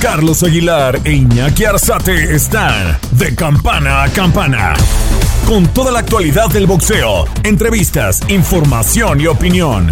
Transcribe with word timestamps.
Carlos 0.00 0.42
Aguilar 0.42 0.98
e 1.04 1.12
Iñaki 1.12 1.66
Arzate 1.66 2.34
están 2.34 2.98
de 3.12 3.34
campana 3.34 4.04
a 4.04 4.08
campana. 4.08 4.72
Con 5.46 5.66
toda 5.74 5.92
la 5.92 5.98
actualidad 5.98 6.48
del 6.48 6.66
boxeo, 6.66 7.26
entrevistas, 7.44 8.22
información 8.30 9.20
y 9.20 9.26
opinión. 9.26 9.90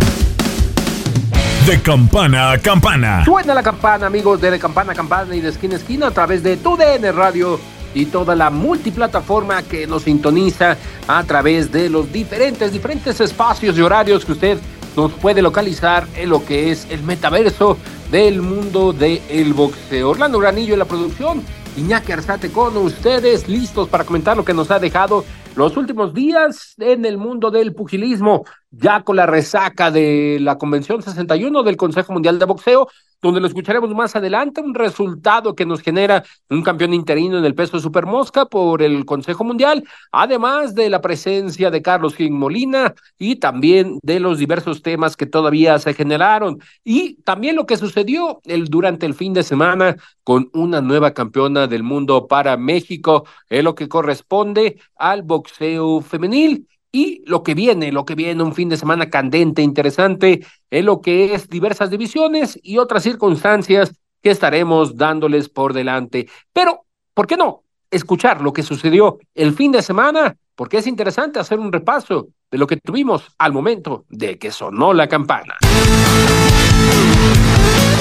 De 1.66 1.82
campana 1.82 2.52
a 2.52 2.58
campana. 2.58 3.22
Suena 3.26 3.52
la 3.52 3.62
campana, 3.62 4.06
amigos 4.06 4.40
de, 4.40 4.50
de 4.50 4.58
Campana 4.58 4.92
a 4.92 4.94
Campana 4.94 5.36
y 5.36 5.40
de 5.42 5.50
Esquina 5.50 5.74
a 5.74 5.76
Esquina 5.78 6.06
a 6.06 6.10
través 6.10 6.42
de 6.42 6.56
TUDN 6.56 7.14
Radio 7.14 7.60
y 7.92 8.06
toda 8.06 8.34
la 8.34 8.48
multiplataforma 8.48 9.62
que 9.62 9.86
nos 9.86 10.04
sintoniza 10.04 10.78
a 11.06 11.22
través 11.24 11.70
de 11.70 11.90
los 11.90 12.10
diferentes, 12.10 12.72
diferentes 12.72 13.20
espacios 13.20 13.76
y 13.76 13.82
horarios 13.82 14.24
que 14.24 14.32
usted 14.32 14.58
nos 14.96 15.12
puede 15.12 15.42
localizar 15.42 16.06
en 16.16 16.30
lo 16.30 16.44
que 16.44 16.72
es 16.72 16.86
el 16.88 17.02
metaverso 17.02 17.76
del 18.10 18.40
mundo 18.40 18.92
del 18.92 19.52
boxeo. 19.52 20.10
Orlando 20.10 20.38
Granillo 20.38 20.72
en 20.72 20.78
la 20.78 20.84
producción, 20.84 21.42
Iñaki 21.76 22.12
Arzate 22.12 22.50
con 22.50 22.76
ustedes, 22.76 23.48
listos 23.48 23.88
para 23.88 24.04
comentar 24.04 24.36
lo 24.36 24.44
que 24.44 24.54
nos 24.54 24.70
ha 24.70 24.78
dejado 24.78 25.24
los 25.54 25.76
últimos 25.76 26.14
días 26.14 26.74
en 26.78 27.04
el 27.04 27.18
mundo 27.18 27.50
del 27.50 27.74
pugilismo, 27.74 28.44
ya 28.70 29.02
con 29.02 29.16
la 29.16 29.26
resaca 29.26 29.90
de 29.90 30.38
la 30.40 30.58
Convención 30.58 31.02
61 31.02 31.62
del 31.62 31.76
Consejo 31.76 32.12
Mundial 32.12 32.38
de 32.38 32.44
Boxeo, 32.44 32.88
donde 33.20 33.40
lo 33.40 33.48
escucharemos 33.48 33.92
más 33.94 34.14
adelante, 34.14 34.60
un 34.60 34.74
resultado 34.74 35.54
que 35.54 35.66
nos 35.66 35.80
genera 35.80 36.22
un 36.50 36.62
campeón 36.62 36.94
interino 36.94 37.38
en 37.38 37.44
el 37.44 37.54
peso 37.54 37.80
supermosca 37.80 38.46
por 38.46 38.82
el 38.82 39.04
Consejo 39.04 39.42
Mundial, 39.42 39.82
además 40.12 40.74
de 40.74 40.88
la 40.88 41.00
presencia 41.00 41.70
de 41.70 41.82
Carlos 41.82 42.14
King 42.14 42.32
Molina 42.32 42.94
y 43.18 43.36
también 43.36 43.98
de 44.02 44.20
los 44.20 44.38
diversos 44.38 44.82
temas 44.82 45.16
que 45.16 45.26
todavía 45.26 45.78
se 45.78 45.94
generaron. 45.94 46.60
Y 46.84 47.14
también 47.22 47.56
lo 47.56 47.66
que 47.66 47.76
sucedió 47.76 48.40
el, 48.44 48.66
durante 48.66 49.06
el 49.06 49.14
fin 49.14 49.32
de 49.32 49.42
semana 49.42 49.96
con 50.22 50.50
una 50.52 50.80
nueva 50.80 51.12
campeona 51.12 51.66
del 51.66 51.82
mundo 51.82 52.28
para 52.28 52.56
México, 52.56 53.26
en 53.48 53.64
lo 53.64 53.74
que 53.74 53.88
corresponde 53.88 54.78
al 54.96 55.22
boxeo 55.22 56.02
femenil 56.02 56.68
y 56.92 57.22
lo 57.26 57.42
que 57.42 57.54
viene, 57.54 57.92
lo 57.92 58.04
que 58.04 58.14
viene, 58.14 58.42
un 58.42 58.54
fin 58.54 58.68
de 58.68 58.76
semana 58.76 59.10
candente, 59.10 59.62
interesante, 59.62 60.46
en 60.70 60.86
lo 60.86 61.00
que 61.00 61.34
es 61.34 61.48
diversas 61.48 61.90
divisiones 61.90 62.58
y 62.62 62.78
otras 62.78 63.02
circunstancias 63.02 63.92
que 64.22 64.30
estaremos 64.30 64.96
dándoles 64.96 65.48
por 65.48 65.72
delante. 65.72 66.28
Pero, 66.52 66.84
¿por 67.14 67.26
qué 67.26 67.36
no? 67.36 67.62
Escuchar 67.90 68.40
lo 68.40 68.52
que 68.52 68.62
sucedió 68.62 69.18
el 69.34 69.54
fin 69.54 69.72
de 69.72 69.82
semana, 69.82 70.36
porque 70.54 70.78
es 70.78 70.86
interesante 70.86 71.38
hacer 71.38 71.58
un 71.58 71.72
repaso 71.72 72.28
de 72.50 72.58
lo 72.58 72.66
que 72.66 72.76
tuvimos 72.76 73.28
al 73.38 73.52
momento 73.52 74.04
de 74.08 74.38
que 74.38 74.50
sonó 74.50 74.92
la 74.92 75.08
campana. 75.08 75.56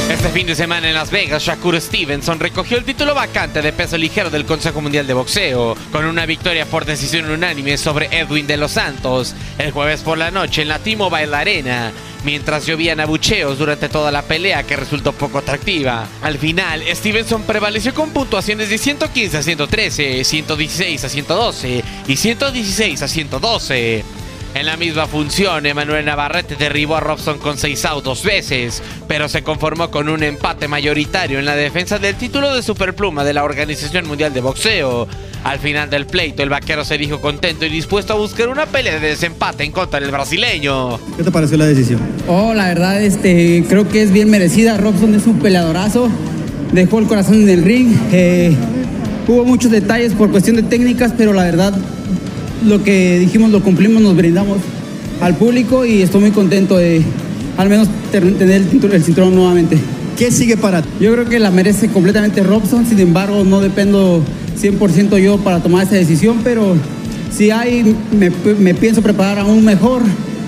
Este 0.10 0.30
fin 0.30 0.48
de 0.48 0.56
semana 0.56 0.88
en 0.88 0.94
Las 0.94 1.12
Vegas, 1.12 1.44
Shakur 1.44 1.80
Stevenson 1.82 2.40
recogió 2.40 2.78
el 2.78 2.86
título 2.86 3.14
vacante 3.14 3.62
de 3.62 3.74
peso 3.74 3.98
ligero 3.98 4.30
del 4.30 4.46
Consejo 4.46 4.80
Mundial 4.80 5.06
de 5.06 5.14
Boxeo, 5.14 5.76
con 5.92 6.06
una 6.06 6.26
victoria 6.26 6.66
por 6.66 6.86
decisión 6.86 7.30
unánime 7.30 7.78
sobre 7.78 8.08
Edwin 8.18 8.48
de 8.48 8.56
los 8.56 8.72
Santos 8.72 9.36
el 9.58 9.72
jueves 9.72 10.02
por 10.02 10.18
la 10.18 10.32
noche 10.32 10.62
en 10.62 10.70
la 10.70 10.80
T-Mobile 10.80 11.36
Arena, 11.36 11.92
mientras 12.24 12.66
llovían 12.66 13.02
abucheos 13.02 13.60
durante 13.60 13.90
toda 13.90 14.10
la 14.10 14.22
pelea 14.22 14.64
que 14.64 14.78
resultó 14.78 15.12
poco 15.12 15.40
atractiva. 15.40 16.08
Al 16.22 16.38
final, 16.38 16.84
Stevenson 16.88 17.44
prevaleció 17.44 17.94
con 17.94 18.12
puntuaciones 18.12 18.70
de 18.70 18.78
115 18.78 19.38
a 19.38 19.44
113, 19.44 20.24
116 20.24 21.04
a 21.04 21.10
112 21.10 21.84
y 22.08 22.16
116 22.16 23.02
a 23.02 23.08
112. 23.10 24.06
En 24.54 24.66
la 24.66 24.76
misma 24.76 25.06
función, 25.06 25.66
Emanuel 25.66 26.06
Navarrete 26.06 26.56
derribó 26.56 26.96
a 26.96 27.00
Robson 27.00 27.38
con 27.38 27.58
6 27.58 27.86
outs 27.86 28.04
dos 28.04 28.24
veces, 28.24 28.82
pero 29.08 29.30
se 29.30 29.44
conformó 29.44 29.92
con 29.92 30.10
un 30.10 30.24
empate 30.24 30.68
mayoritario 30.68 31.38
en 31.38 31.46
la 31.46 31.56
defensa 31.56 32.00
del 32.00 32.16
título 32.16 32.54
de 32.56 32.64
superpluma 32.64 33.24
de 33.24 33.34
la 33.34 33.44
Organización 33.44 34.08
Mundial 34.08 34.34
de 34.34 34.42
Boxeo. 34.42 35.08
Al 35.44 35.60
final 35.60 35.90
del 35.90 36.08
pleito, 36.08 36.42
el 36.42 36.50
vaquero 36.50 36.84
se 36.84 36.98
dijo 36.98 37.22
contento 37.22 37.66
y 37.66 37.70
dispuesto 37.70 38.14
a 38.14 38.16
buscar 38.16 38.50
una 38.50 38.66
pelea 38.66 39.00
de 39.00 39.10
desempate 39.10 39.64
en 39.64 39.72
contra 39.72 40.00
del 40.00 40.12
brasileño. 40.12 41.00
¿Qué 41.16 41.24
te 41.24 41.32
pareció 41.32 41.58
la 41.58 41.66
decisión? 41.66 42.00
Oh, 42.28 42.54
la 42.54 42.68
verdad, 42.68 43.02
este, 43.02 43.64
creo 43.70 43.88
que 43.88 44.02
es 44.02 44.12
bien 44.12 44.30
merecida. 44.30 44.78
Robson 44.78 45.14
es 45.14 45.28
un 45.28 45.40
peleadorazo, 45.40 46.10
dejó 46.72 47.00
el 47.00 47.06
corazón 47.06 47.36
en 47.36 47.50
el 47.50 47.64
ring. 47.64 47.96
Eh, 48.12 48.56
hubo 49.28 49.46
muchos 49.46 49.72
detalles 49.72 50.14
por 50.14 50.32
cuestión 50.32 50.56
de 50.56 50.64
técnicas, 50.64 51.14
pero 51.16 51.32
la 51.32 51.44
verdad 51.44 51.78
lo 52.66 52.84
que 52.84 53.20
dijimos 53.20 53.52
lo 53.52 53.62
cumplimos, 53.62 54.02
nos 54.02 54.16
brindamos 54.16 54.58
al 55.22 55.36
público 55.36 55.86
y 55.86 56.02
estoy 56.02 56.22
muy 56.22 56.32
contento 56.32 56.78
de 56.78 57.02
al 57.58 57.70
menos 57.70 57.88
tener 58.12 58.52
el, 58.52 58.70
cinturón, 58.70 58.96
el 58.96 59.04
cinturón 59.04 59.36
nuevamente. 59.36 59.78
¿Qué 60.18 60.32
sigue 60.32 60.58
para 60.58 60.82
ti? 60.82 60.90
Yo 61.00 61.12
creo 61.14 61.26
que 61.26 61.40
la 61.40 61.52
merece 61.52 61.90
completamente 61.90 62.44
Robson, 62.44 62.86
sin 62.86 63.00
embargo 63.00 63.44
no 63.44 63.62
dependo 63.62 64.24
100% 64.60 65.18
yo 65.20 65.38
para 65.38 65.62
tomar 65.62 65.86
esa 65.86 65.96
decisión, 65.96 66.40
pero 66.44 66.76
si 67.32 67.52
hay, 67.52 67.96
me, 68.12 68.32
me 68.56 68.74
pienso 68.74 69.02
preparar 69.02 69.40
aún 69.40 69.64
mejor 69.64 70.02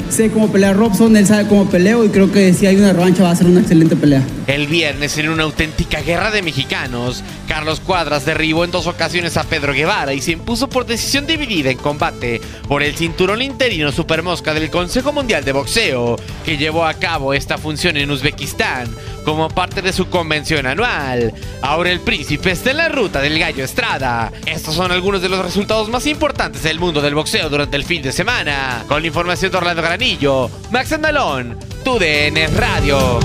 sé 0.09 0.31
cómo 0.31 0.51
pelear 0.51 0.75
Robson, 0.75 1.15
él 1.15 1.25
sabe 1.25 1.47
cómo 1.47 1.69
peleo 1.69 2.03
y 2.03 2.09
creo 2.09 2.31
que 2.31 2.53
si 2.53 2.65
hay 2.65 2.75
una 2.75 2.93
revancha 2.93 3.23
va 3.23 3.31
a 3.31 3.35
ser 3.35 3.47
una 3.47 3.61
excelente 3.61 3.95
pelea. 3.95 4.23
El 4.47 4.67
viernes, 4.67 5.17
en 5.17 5.29
una 5.29 5.43
auténtica 5.43 6.01
guerra 6.01 6.31
de 6.31 6.41
mexicanos, 6.41 7.23
Carlos 7.47 7.79
Cuadras 7.79 8.25
derribó 8.25 8.63
en 8.63 8.71
dos 8.71 8.87
ocasiones 8.87 9.37
a 9.37 9.43
Pedro 9.43 9.73
Guevara 9.73 10.13
y 10.13 10.21
se 10.21 10.31
impuso 10.31 10.69
por 10.69 10.85
decisión 10.85 11.27
dividida 11.27 11.69
en 11.69 11.77
combate 11.77 12.41
por 12.67 12.83
el 12.83 12.95
cinturón 12.95 13.41
interino 13.41 13.91
supermosca 13.91 14.53
del 14.53 14.69
Consejo 14.69 15.13
Mundial 15.13 15.43
de 15.45 15.51
Boxeo, 15.51 16.17
que 16.45 16.57
llevó 16.57 16.85
a 16.85 16.95
cabo 16.95 17.33
esta 17.33 17.57
función 17.57 17.97
en 17.97 18.11
Uzbekistán 18.11 18.87
como 19.29 19.47
parte 19.47 19.83
de 19.83 19.93
su 19.93 20.09
convención 20.09 20.65
anual. 20.65 21.31
Ahora 21.61 21.91
el 21.91 21.99
príncipe 21.99 22.49
está 22.49 22.71
en 22.71 22.77
la 22.77 22.89
ruta 22.89 23.21
del 23.21 23.37
gallo 23.37 23.63
Estrada. 23.63 24.31
Estos 24.47 24.73
son 24.73 24.91
algunos 24.91 25.21
de 25.21 25.29
los 25.29 25.45
resultados 25.45 25.87
más 25.87 26.07
importantes 26.07 26.63
del 26.63 26.79
mundo 26.79 26.99
del 26.99 27.13
boxeo 27.13 27.47
durante 27.47 27.77
el 27.77 27.83
fin 27.83 28.01
de 28.01 28.11
semana. 28.11 28.83
Con 28.87 29.01
la 29.01 29.07
información 29.07 29.51
de 29.51 29.57
Orlando 29.59 29.83
Granillo, 29.83 30.49
Max 30.71 30.93
Andalón, 30.93 31.59
TUDN 31.83 32.57
Radio. 32.57 33.19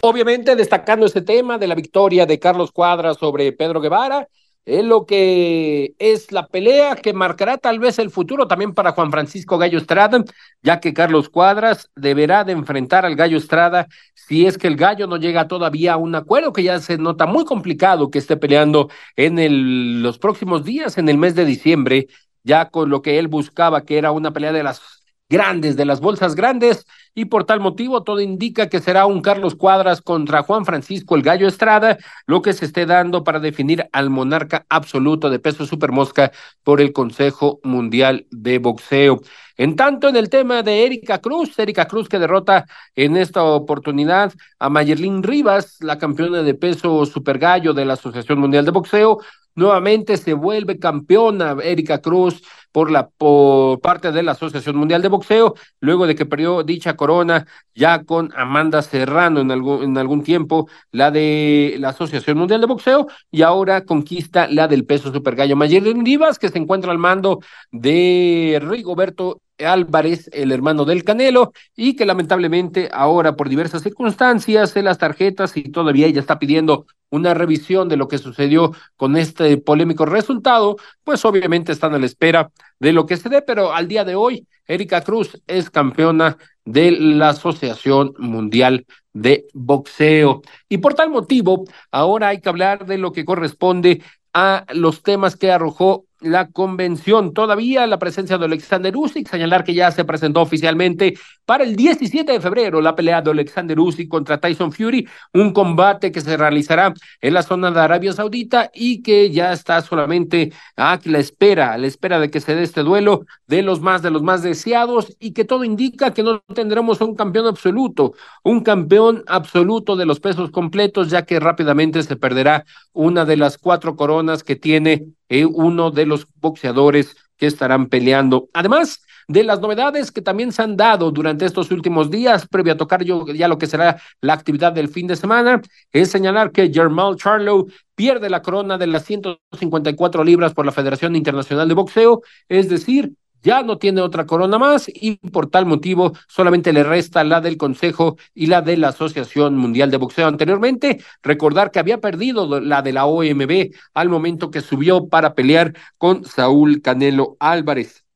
Obviamente 0.00 0.56
destacando 0.56 1.06
este 1.06 1.22
tema 1.22 1.56
de 1.56 1.68
la 1.68 1.76
victoria 1.76 2.26
de 2.26 2.40
Carlos 2.40 2.72
Cuadra 2.72 3.14
sobre 3.14 3.52
Pedro 3.52 3.80
Guevara, 3.80 4.26
es 4.68 4.84
lo 4.84 5.06
que 5.06 5.94
es 5.98 6.30
la 6.30 6.46
pelea 6.46 6.94
que 6.94 7.14
marcará 7.14 7.56
tal 7.56 7.78
vez 7.78 7.98
el 7.98 8.10
futuro 8.10 8.46
también 8.46 8.74
para 8.74 8.92
Juan 8.92 9.10
Francisco 9.10 9.56
Gallo 9.56 9.78
Estrada, 9.78 10.22
ya 10.62 10.78
que 10.78 10.92
Carlos 10.92 11.30
Cuadras 11.30 11.90
deberá 11.96 12.44
de 12.44 12.52
enfrentar 12.52 13.06
al 13.06 13.16
Gallo 13.16 13.38
Estrada 13.38 13.88
si 14.14 14.46
es 14.46 14.58
que 14.58 14.66
el 14.66 14.76
Gallo 14.76 15.06
no 15.06 15.16
llega 15.16 15.48
todavía 15.48 15.94
a 15.94 15.96
un 15.96 16.14
acuerdo 16.14 16.52
que 16.52 16.62
ya 16.62 16.80
se 16.80 16.98
nota 16.98 17.24
muy 17.24 17.46
complicado 17.46 18.10
que 18.10 18.18
esté 18.18 18.36
peleando 18.36 18.90
en 19.16 19.38
el, 19.38 20.02
los 20.02 20.18
próximos 20.18 20.64
días, 20.64 20.98
en 20.98 21.08
el 21.08 21.16
mes 21.16 21.34
de 21.34 21.46
diciembre, 21.46 22.08
ya 22.44 22.68
con 22.68 22.90
lo 22.90 23.00
que 23.00 23.18
él 23.18 23.28
buscaba, 23.28 23.84
que 23.84 23.96
era 23.96 24.12
una 24.12 24.32
pelea 24.32 24.52
de 24.52 24.62
las 24.62 24.97
grandes, 25.28 25.76
de 25.76 25.84
las 25.84 26.00
bolsas 26.00 26.34
grandes, 26.34 26.86
y 27.14 27.26
por 27.26 27.44
tal 27.44 27.60
motivo 27.60 28.02
todo 28.02 28.20
indica 28.20 28.68
que 28.68 28.80
será 28.80 29.06
un 29.06 29.20
Carlos 29.20 29.54
Cuadras 29.54 30.00
contra 30.00 30.42
Juan 30.42 30.64
Francisco 30.64 31.16
el 31.16 31.22
Gallo 31.22 31.48
Estrada, 31.48 31.98
lo 32.26 32.40
que 32.42 32.52
se 32.52 32.64
esté 32.64 32.86
dando 32.86 33.24
para 33.24 33.40
definir 33.40 33.88
al 33.92 34.08
monarca 34.08 34.64
absoluto 34.68 35.28
de 35.28 35.38
peso 35.38 35.66
supermosca 35.66 36.32
por 36.62 36.80
el 36.80 36.92
Consejo 36.92 37.60
Mundial 37.62 38.26
de 38.30 38.58
Boxeo. 38.58 39.20
En 39.56 39.74
tanto, 39.74 40.08
en 40.08 40.16
el 40.16 40.30
tema 40.30 40.62
de 40.62 40.86
Erika 40.86 41.18
Cruz, 41.18 41.58
Erika 41.58 41.86
Cruz 41.86 42.08
que 42.08 42.18
derrota 42.18 42.64
en 42.94 43.16
esta 43.16 43.42
oportunidad 43.42 44.32
a 44.58 44.70
Mayerlin 44.70 45.22
Rivas, 45.22 45.78
la 45.80 45.98
campeona 45.98 46.42
de 46.42 46.54
peso 46.54 47.04
super 47.04 47.38
gallo 47.38 47.74
de 47.74 47.84
la 47.84 47.94
Asociación 47.94 48.38
Mundial 48.38 48.64
de 48.64 48.70
Boxeo, 48.70 49.18
nuevamente 49.56 50.16
se 50.16 50.32
vuelve 50.34 50.78
campeona 50.78 51.56
Erika 51.62 51.98
Cruz 52.00 52.40
por 52.72 52.90
la 52.90 53.08
por 53.08 53.80
parte 53.80 54.12
de 54.12 54.22
la 54.22 54.32
Asociación 54.32 54.76
Mundial 54.76 55.02
de 55.02 55.08
Boxeo, 55.08 55.54
luego 55.80 56.06
de 56.06 56.14
que 56.14 56.26
perdió 56.26 56.62
dicha 56.62 56.96
corona 56.96 57.46
ya 57.74 58.04
con 58.04 58.30
Amanda 58.36 58.82
Serrano 58.82 59.40
en 59.40 59.50
algún, 59.50 59.82
en 59.82 59.98
algún 59.98 60.22
tiempo, 60.22 60.68
la 60.90 61.10
de 61.10 61.76
la 61.78 61.90
Asociación 61.90 62.38
Mundial 62.38 62.60
de 62.60 62.66
Boxeo, 62.66 63.06
y 63.30 63.42
ahora 63.42 63.84
conquista 63.84 64.48
la 64.48 64.68
del 64.68 64.84
peso 64.84 65.12
super 65.12 65.36
gallo. 65.36 65.56
Mayerlin 65.56 66.04
Rivas, 66.04 66.38
que 66.38 66.48
se 66.48 66.58
encuentra 66.58 66.92
al 66.92 66.98
mando 66.98 67.40
de 67.70 68.60
Rigoberto 68.62 69.40
Álvarez, 69.58 70.30
el 70.32 70.52
hermano 70.52 70.84
del 70.84 71.04
Canelo, 71.04 71.52
y 71.76 71.96
que 71.96 72.06
lamentablemente 72.06 72.88
ahora 72.92 73.36
por 73.36 73.48
diversas 73.48 73.82
circunstancias 73.82 74.76
en 74.76 74.84
las 74.84 74.98
tarjetas 74.98 75.56
y 75.56 75.64
todavía 75.64 76.06
ella 76.06 76.20
está 76.20 76.38
pidiendo 76.38 76.86
una 77.10 77.34
revisión 77.34 77.88
de 77.88 77.96
lo 77.96 78.08
que 78.08 78.18
sucedió 78.18 78.72
con 78.96 79.16
este 79.16 79.56
polémico 79.58 80.04
resultado, 80.06 80.76
pues 81.04 81.24
obviamente 81.24 81.72
están 81.72 81.94
a 81.94 81.98
la 81.98 82.06
espera 82.06 82.50
de 82.78 82.92
lo 82.92 83.06
que 83.06 83.16
se 83.16 83.28
dé, 83.28 83.42
pero 83.42 83.72
al 83.72 83.88
día 83.88 84.04
de 84.04 84.14
hoy 84.14 84.46
Erika 84.66 85.00
Cruz 85.00 85.40
es 85.46 85.70
campeona 85.70 86.36
de 86.64 86.90
la 86.92 87.30
Asociación 87.30 88.12
Mundial 88.18 88.86
de 89.12 89.46
Boxeo. 89.54 90.42
Y 90.68 90.78
por 90.78 90.94
tal 90.94 91.10
motivo, 91.10 91.64
ahora 91.90 92.28
hay 92.28 92.40
que 92.40 92.48
hablar 92.48 92.86
de 92.86 92.98
lo 92.98 93.12
que 93.12 93.24
corresponde 93.24 94.02
a 94.34 94.66
los 94.74 95.02
temas 95.02 95.36
que 95.36 95.50
arrojó 95.50 96.04
la 96.20 96.48
convención. 96.50 97.32
Todavía 97.32 97.86
la 97.86 97.98
presencia 97.98 98.38
de 98.38 98.44
Alexander 98.44 98.96
Usyk, 98.96 99.28
señalar 99.28 99.64
que 99.64 99.74
ya 99.74 99.90
se 99.90 100.04
presentó 100.04 100.40
oficialmente 100.40 101.14
para 101.44 101.64
el 101.64 101.76
17 101.76 102.32
de 102.32 102.40
febrero 102.40 102.80
la 102.80 102.94
pelea 102.94 103.22
de 103.22 103.30
Alexander 103.30 103.78
Usyk 103.78 104.08
contra 104.08 104.38
Tyson 104.38 104.72
Fury, 104.72 105.08
un 105.32 105.52
combate 105.52 106.12
que 106.12 106.20
se 106.20 106.36
realizará 106.36 106.92
en 107.20 107.34
la 107.34 107.42
zona 107.42 107.70
de 107.70 107.80
Arabia 107.80 108.12
Saudita 108.12 108.70
y 108.74 109.02
que 109.02 109.30
ya 109.30 109.52
está 109.52 109.80
solamente 109.80 110.52
a 110.76 110.98
la 111.04 111.18
espera, 111.18 111.72
a 111.72 111.78
la 111.78 111.86
espera 111.86 112.18
de 112.20 112.30
que 112.30 112.40
se 112.40 112.54
dé 112.54 112.62
este 112.62 112.82
duelo 112.82 113.24
de 113.46 113.62
los 113.62 113.80
más 113.80 114.02
de 114.02 114.10
los 114.10 114.22
más 114.22 114.42
deseados 114.42 115.16
y 115.20 115.32
que 115.32 115.44
todo 115.44 115.64
indica 115.64 116.12
que 116.12 116.22
no 116.22 116.40
tendremos 116.54 117.00
un 117.00 117.14
campeón 117.14 117.46
absoluto, 117.46 118.14
un 118.42 118.60
campeón 118.62 119.24
absoluto 119.26 119.96
de 119.96 120.06
los 120.06 120.20
pesos 120.20 120.50
completos, 120.50 121.10
ya 121.10 121.24
que 121.24 121.40
rápidamente 121.40 122.02
se 122.02 122.16
perderá 122.16 122.64
una 122.92 123.24
de 123.24 123.36
las 123.36 123.58
cuatro 123.58 123.96
coronas 123.96 124.42
que 124.42 124.56
tiene 124.56 125.06
eh, 125.28 125.44
uno 125.44 125.90
de 125.90 126.06
los 126.08 126.26
boxeadores 126.40 127.16
que 127.36 127.46
estarán 127.46 127.86
peleando. 127.86 128.48
Además 128.52 129.00
de 129.28 129.44
las 129.44 129.60
novedades 129.60 130.10
que 130.10 130.22
también 130.22 130.52
se 130.52 130.62
han 130.62 130.76
dado 130.76 131.10
durante 131.10 131.44
estos 131.44 131.70
últimos 131.70 132.10
días, 132.10 132.48
previo 132.48 132.72
a 132.72 132.76
tocar 132.76 133.04
yo 133.04 133.26
ya 133.26 133.46
lo 133.46 133.58
que 133.58 133.66
será 133.66 134.00
la 134.22 134.32
actividad 134.32 134.72
del 134.72 134.88
fin 134.88 135.06
de 135.06 135.16
semana, 135.16 135.60
es 135.92 136.10
señalar 136.10 136.50
que 136.50 136.72
Germán 136.72 137.16
Charlo 137.16 137.66
pierde 137.94 138.30
la 138.30 138.42
corona 138.42 138.78
de 138.78 138.86
las 138.86 139.04
154 139.04 140.24
libras 140.24 140.54
por 140.54 140.64
la 140.64 140.72
Federación 140.72 141.14
Internacional 141.14 141.68
de 141.68 141.74
Boxeo, 141.74 142.22
es 142.48 142.68
decir, 142.70 143.12
ya 143.42 143.62
no 143.62 143.78
tiene 143.78 144.00
otra 144.00 144.26
corona 144.26 144.58
más 144.58 144.88
y 144.88 145.16
por 145.16 145.50
tal 145.50 145.66
motivo 145.66 146.12
solamente 146.28 146.72
le 146.72 146.82
resta 146.82 147.24
la 147.24 147.40
del 147.40 147.56
Consejo 147.56 148.16
y 148.34 148.46
la 148.46 148.62
de 148.62 148.76
la 148.76 148.88
Asociación 148.88 149.56
Mundial 149.56 149.90
de 149.90 149.96
Boxeo. 149.96 150.26
Anteriormente, 150.26 151.02
recordar 151.22 151.70
que 151.70 151.78
había 151.78 152.00
perdido 152.00 152.60
la 152.60 152.82
de 152.82 152.92
la 152.92 153.06
OMB 153.06 153.70
al 153.94 154.08
momento 154.08 154.50
que 154.50 154.60
subió 154.60 155.08
para 155.08 155.34
pelear 155.34 155.74
con 155.98 156.24
Saúl 156.24 156.82
Canelo 156.82 157.36
Álvarez. 157.40 158.07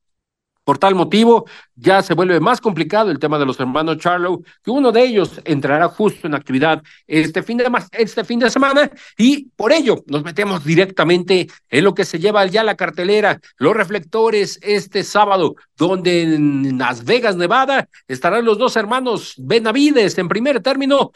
Por 0.65 0.79
tal 0.79 0.95
motivo, 0.95 1.47
ya 1.75 2.03
se 2.03 2.15
vuelve 2.15 2.39
más 2.39 2.61
complicado 2.61 3.11
el 3.11 3.19
tema 3.19 3.37
de 3.37 3.47
los 3.47 3.59
hermanos 3.59 3.99
Charlo, 3.99 4.43
que 4.63 4.71
uno 4.71 4.93
de 4.93 5.03
ellos 5.03 5.41
entrará 5.45 5.89
justo 5.89 6.29
en 6.29 6.35
actividad 6.35 6.83
este 7.09 7.43
fin 7.43 7.59
de, 7.59 7.69
este 7.93 8.23
fin 8.25 8.39
de 8.39 8.49
semana 8.49 8.89
y 9.19 9.49
por 9.57 9.73
ello 9.73 10.05
nos 10.07 10.23
metemos 10.23 10.65
directamente 10.65 11.49
en 11.69 11.85
lo 11.85 11.95
que 11.95 12.05
se 12.05 12.21
lleva 12.21 12.47
ya 12.47 12.63
la 12.63 12.77
cartelera, 12.77 13.41
los 13.57 13.75
reflectores 13.75 14.61
este 14.63 15.03
sábado, 15.03 15.57
donde 15.77 16.23
en 16.23 16.79
Las 16.79 17.05
Vegas, 17.05 17.35
Nevada, 17.35 17.89
estarán 18.07 18.45
los 18.45 18.57
dos 18.57 18.77
hermanos 18.77 19.35
Benavides 19.39 20.17
en 20.19 20.29
primer 20.29 20.61
término, 20.61 21.11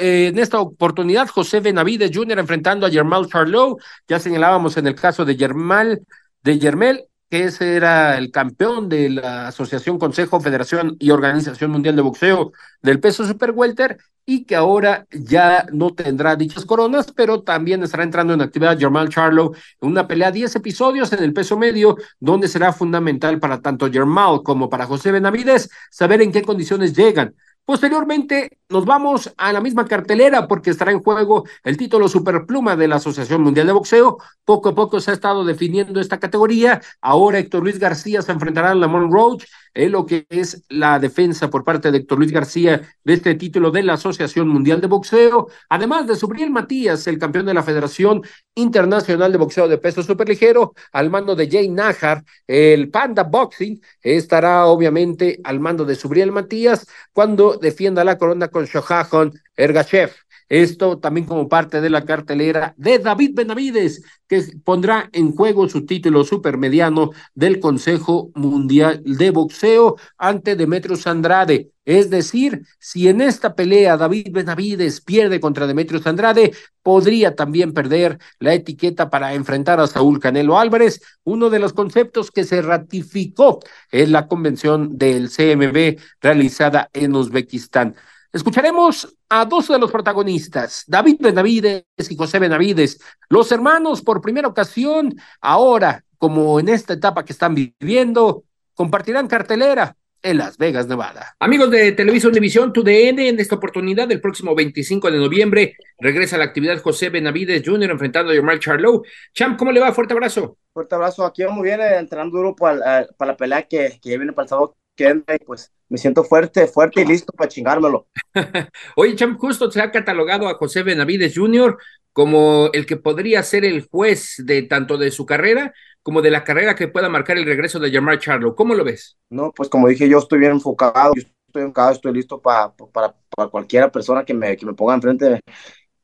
eh, 0.00 0.28
en 0.32 0.38
esta 0.38 0.60
oportunidad 0.60 1.28
José 1.28 1.60
Benavides 1.60 2.10
Jr. 2.12 2.38
enfrentando 2.38 2.86
a 2.86 2.90
Germán 2.90 3.26
Charlo, 3.26 3.78
ya 4.06 4.18
señalábamos 4.18 4.76
en 4.76 4.86
el 4.86 4.94
caso 4.94 5.24
de 5.24 5.34
Germán 5.34 6.00
de 6.42 6.58
Germel 6.58 7.06
que 7.32 7.44
ese 7.44 7.76
era 7.76 8.18
el 8.18 8.30
campeón 8.30 8.90
de 8.90 9.08
la 9.08 9.48
Asociación 9.48 9.98
Consejo, 9.98 10.38
Federación 10.38 10.98
y 10.98 11.12
Organización 11.12 11.70
Mundial 11.70 11.96
de 11.96 12.02
Boxeo 12.02 12.52
del 12.82 13.00
peso 13.00 13.26
super 13.26 13.52
welter 13.52 13.96
y 14.26 14.44
que 14.44 14.54
ahora 14.54 15.06
ya 15.10 15.64
no 15.72 15.94
tendrá 15.94 16.36
dichas 16.36 16.66
coronas, 16.66 17.10
pero 17.16 17.40
también 17.42 17.82
estará 17.82 18.02
entrando 18.02 18.34
en 18.34 18.42
actividad 18.42 18.78
Germán 18.78 19.08
Charlo 19.08 19.52
en 19.80 19.88
una 19.88 20.06
pelea 20.06 20.30
10 20.30 20.56
episodios 20.56 21.10
en 21.14 21.22
el 21.22 21.32
peso 21.32 21.56
medio, 21.56 21.96
donde 22.20 22.48
será 22.48 22.70
fundamental 22.70 23.40
para 23.40 23.62
tanto 23.62 23.90
Germán 23.90 24.40
como 24.40 24.68
para 24.68 24.84
José 24.84 25.10
Benavides 25.10 25.70
saber 25.90 26.20
en 26.20 26.32
qué 26.32 26.42
condiciones 26.42 26.92
llegan. 26.94 27.34
Posteriormente 27.64 28.58
nos 28.68 28.84
vamos 28.84 29.32
a 29.36 29.52
la 29.52 29.60
misma 29.60 29.86
cartelera 29.86 30.48
porque 30.48 30.70
estará 30.70 30.90
en 30.90 31.00
juego 31.00 31.44
el 31.62 31.76
título 31.76 32.08
superpluma 32.08 32.74
de 32.74 32.88
la 32.88 32.96
Asociación 32.96 33.42
Mundial 33.42 33.66
de 33.68 33.72
Boxeo. 33.72 34.18
Poco 34.44 34.70
a 34.70 34.74
poco 34.74 34.98
se 35.00 35.12
ha 35.12 35.14
estado 35.14 35.44
definiendo 35.44 36.00
esta 36.00 36.18
categoría. 36.18 36.80
Ahora 37.00 37.38
Héctor 37.38 37.62
Luis 37.62 37.78
García 37.78 38.20
se 38.22 38.32
enfrentará 38.32 38.72
a 38.72 38.74
Lamont 38.74 39.12
Roach 39.12 39.44
en 39.74 39.92
lo 39.92 40.04
que 40.04 40.26
es 40.28 40.64
la 40.68 40.98
defensa 40.98 41.50
por 41.50 41.64
parte 41.64 41.90
de 41.90 41.98
Héctor 41.98 42.18
Luis 42.18 42.32
García 42.32 42.82
de 43.04 43.14
este 43.14 43.34
título 43.36 43.70
de 43.70 43.82
la 43.82 43.94
Asociación 43.94 44.48
Mundial 44.48 44.80
de 44.80 44.86
Boxeo. 44.86 45.48
Además 45.68 46.06
de 46.06 46.16
Subriel 46.16 46.50
Matías, 46.50 47.06
el 47.06 47.18
campeón 47.18 47.46
de 47.46 47.54
la 47.54 47.62
Federación 47.62 48.22
Internacional 48.54 49.32
de 49.32 49.38
Boxeo 49.38 49.68
de 49.68 49.78
Peso 49.78 50.02
Superligero, 50.02 50.74
al 50.92 51.10
mando 51.10 51.34
de 51.34 51.48
Jay 51.48 51.68
Najar, 51.68 52.24
el 52.46 52.90
Panda 52.90 53.22
Boxing, 53.22 53.80
estará 54.02 54.66
obviamente 54.66 55.40
al 55.44 55.60
mando 55.60 55.84
de 55.84 55.94
Subriel 55.94 56.32
Matías 56.32 56.86
cuando 57.12 57.51
defienda 57.56 58.04
la 58.04 58.18
corona 58.18 58.48
con 58.48 58.64
Shohajon 58.64 59.32
Ergachev. 59.56 60.12
Esto 60.52 60.98
también 60.98 61.24
como 61.24 61.48
parte 61.48 61.80
de 61.80 61.88
la 61.88 62.04
cartelera 62.04 62.74
de 62.76 62.98
David 62.98 63.30
Benavides, 63.32 64.02
que 64.28 64.42
pondrá 64.62 65.08
en 65.14 65.34
juego 65.34 65.66
su 65.66 65.86
título 65.86 66.24
supermediano 66.24 67.08
del 67.34 67.58
Consejo 67.58 68.30
Mundial 68.34 69.00
de 69.02 69.30
Boxeo 69.30 69.96
ante 70.18 70.54
Demetrius 70.54 71.06
Andrade. 71.06 71.70
Es 71.86 72.10
decir, 72.10 72.66
si 72.78 73.08
en 73.08 73.22
esta 73.22 73.54
pelea 73.54 73.96
David 73.96 74.28
Benavides 74.30 75.00
pierde 75.00 75.40
contra 75.40 75.66
Demetrius 75.66 76.06
Andrade, 76.06 76.52
podría 76.82 77.34
también 77.34 77.72
perder 77.72 78.18
la 78.38 78.52
etiqueta 78.52 79.08
para 79.08 79.32
enfrentar 79.32 79.80
a 79.80 79.86
Saúl 79.86 80.20
Canelo 80.20 80.58
Álvarez, 80.58 81.00
uno 81.24 81.48
de 81.48 81.60
los 81.60 81.72
conceptos 81.72 82.30
que 82.30 82.44
se 82.44 82.60
ratificó 82.60 83.60
en 83.90 84.12
la 84.12 84.28
convención 84.28 84.98
del 84.98 85.30
CMB 85.30 85.98
realizada 86.20 86.90
en 86.92 87.16
Uzbekistán. 87.16 87.96
Escucharemos 88.32 89.14
a 89.28 89.44
dos 89.44 89.68
de 89.68 89.78
los 89.78 89.90
protagonistas, 89.90 90.84
David 90.86 91.16
Benavides 91.20 91.84
y 92.08 92.16
José 92.16 92.38
Benavides, 92.38 92.98
los 93.28 93.52
hermanos 93.52 94.00
por 94.00 94.22
primera 94.22 94.48
ocasión, 94.48 95.14
ahora, 95.42 96.02
como 96.16 96.58
en 96.58 96.70
esta 96.70 96.94
etapa 96.94 97.26
que 97.26 97.34
están 97.34 97.54
viviendo, 97.54 98.44
compartirán 98.74 99.28
cartelera 99.28 99.94
en 100.22 100.38
Las 100.38 100.56
Vegas, 100.56 100.86
Nevada. 100.86 101.36
Amigos 101.40 101.70
de 101.70 101.92
Televisión 101.92 102.32
Univisión, 102.32 102.72
TUDN, 102.72 103.18
en 103.18 103.38
esta 103.38 103.56
oportunidad, 103.56 104.10
el 104.10 104.22
próximo 104.22 104.54
25 104.54 105.10
de 105.10 105.18
noviembre, 105.18 105.76
regresa 105.98 106.36
a 106.36 106.38
la 106.38 106.46
actividad 106.46 106.80
José 106.80 107.10
Benavides 107.10 107.62
Jr. 107.62 107.90
enfrentando 107.90 108.32
a 108.32 108.34
Yomar 108.34 108.58
Charlo. 108.60 109.02
Champ, 109.34 109.58
¿cómo 109.58 109.72
le 109.72 109.80
va? 109.80 109.92
Fuerte 109.92 110.14
abrazo. 110.14 110.56
Fuerte 110.72 110.94
abrazo. 110.94 111.26
Aquí 111.26 111.42
vamos 111.42 111.62
bien, 111.62 111.82
eh, 111.82 111.98
entrenando 111.98 112.38
duro 112.38 112.56
para, 112.56 113.06
para 113.18 113.32
la 113.32 113.36
pelea 113.36 113.62
que, 113.64 113.98
que 114.00 114.10
ya 114.10 114.16
viene 114.16 114.32
para 114.32 114.44
el 114.44 114.48
sábado 114.48 114.74
que 114.96 115.22
pues 115.46 115.72
me 115.88 115.98
siento 115.98 116.24
fuerte, 116.24 116.66
fuerte 116.66 117.02
y 117.02 117.04
listo 117.04 117.32
para 117.32 117.48
chingármelo. 117.48 118.06
Oye, 118.96 119.14
Champ, 119.14 119.38
justo 119.38 119.70
se 119.70 119.80
ha 119.80 119.90
catalogado 119.90 120.48
a 120.48 120.54
José 120.54 120.82
Benavides 120.82 121.34
Jr. 121.36 121.76
como 122.12 122.70
el 122.72 122.86
que 122.86 122.96
podría 122.96 123.42
ser 123.42 123.64
el 123.64 123.86
juez 123.88 124.36
de 124.38 124.62
tanto 124.62 124.96
de 124.96 125.10
su 125.10 125.26
carrera 125.26 125.72
como 126.02 126.20
de 126.20 126.30
la 126.30 126.44
carrera 126.44 126.74
que 126.74 126.88
pueda 126.88 127.08
marcar 127.08 127.38
el 127.38 127.46
regreso 127.46 127.78
de 127.78 127.90
Jamar 127.92 128.18
Charlo. 128.18 128.54
¿Cómo 128.54 128.74
lo 128.74 128.84
ves? 128.84 129.16
No, 129.30 129.52
pues 129.52 129.68
como 129.68 129.88
dije, 129.88 130.08
yo 130.08 130.18
estoy 130.18 130.40
bien 130.40 130.52
enfocado, 130.52 131.14
yo 131.14 131.22
estoy 131.46 131.62
enfocado, 131.62 131.92
estoy 131.92 132.12
listo 132.12 132.40
para, 132.40 132.72
para, 132.92 133.14
para 133.36 133.48
cualquier 133.48 133.90
persona 133.90 134.24
que 134.24 134.34
me, 134.34 134.56
que 134.56 134.66
me 134.66 134.74
ponga 134.74 134.94
enfrente 134.94 135.40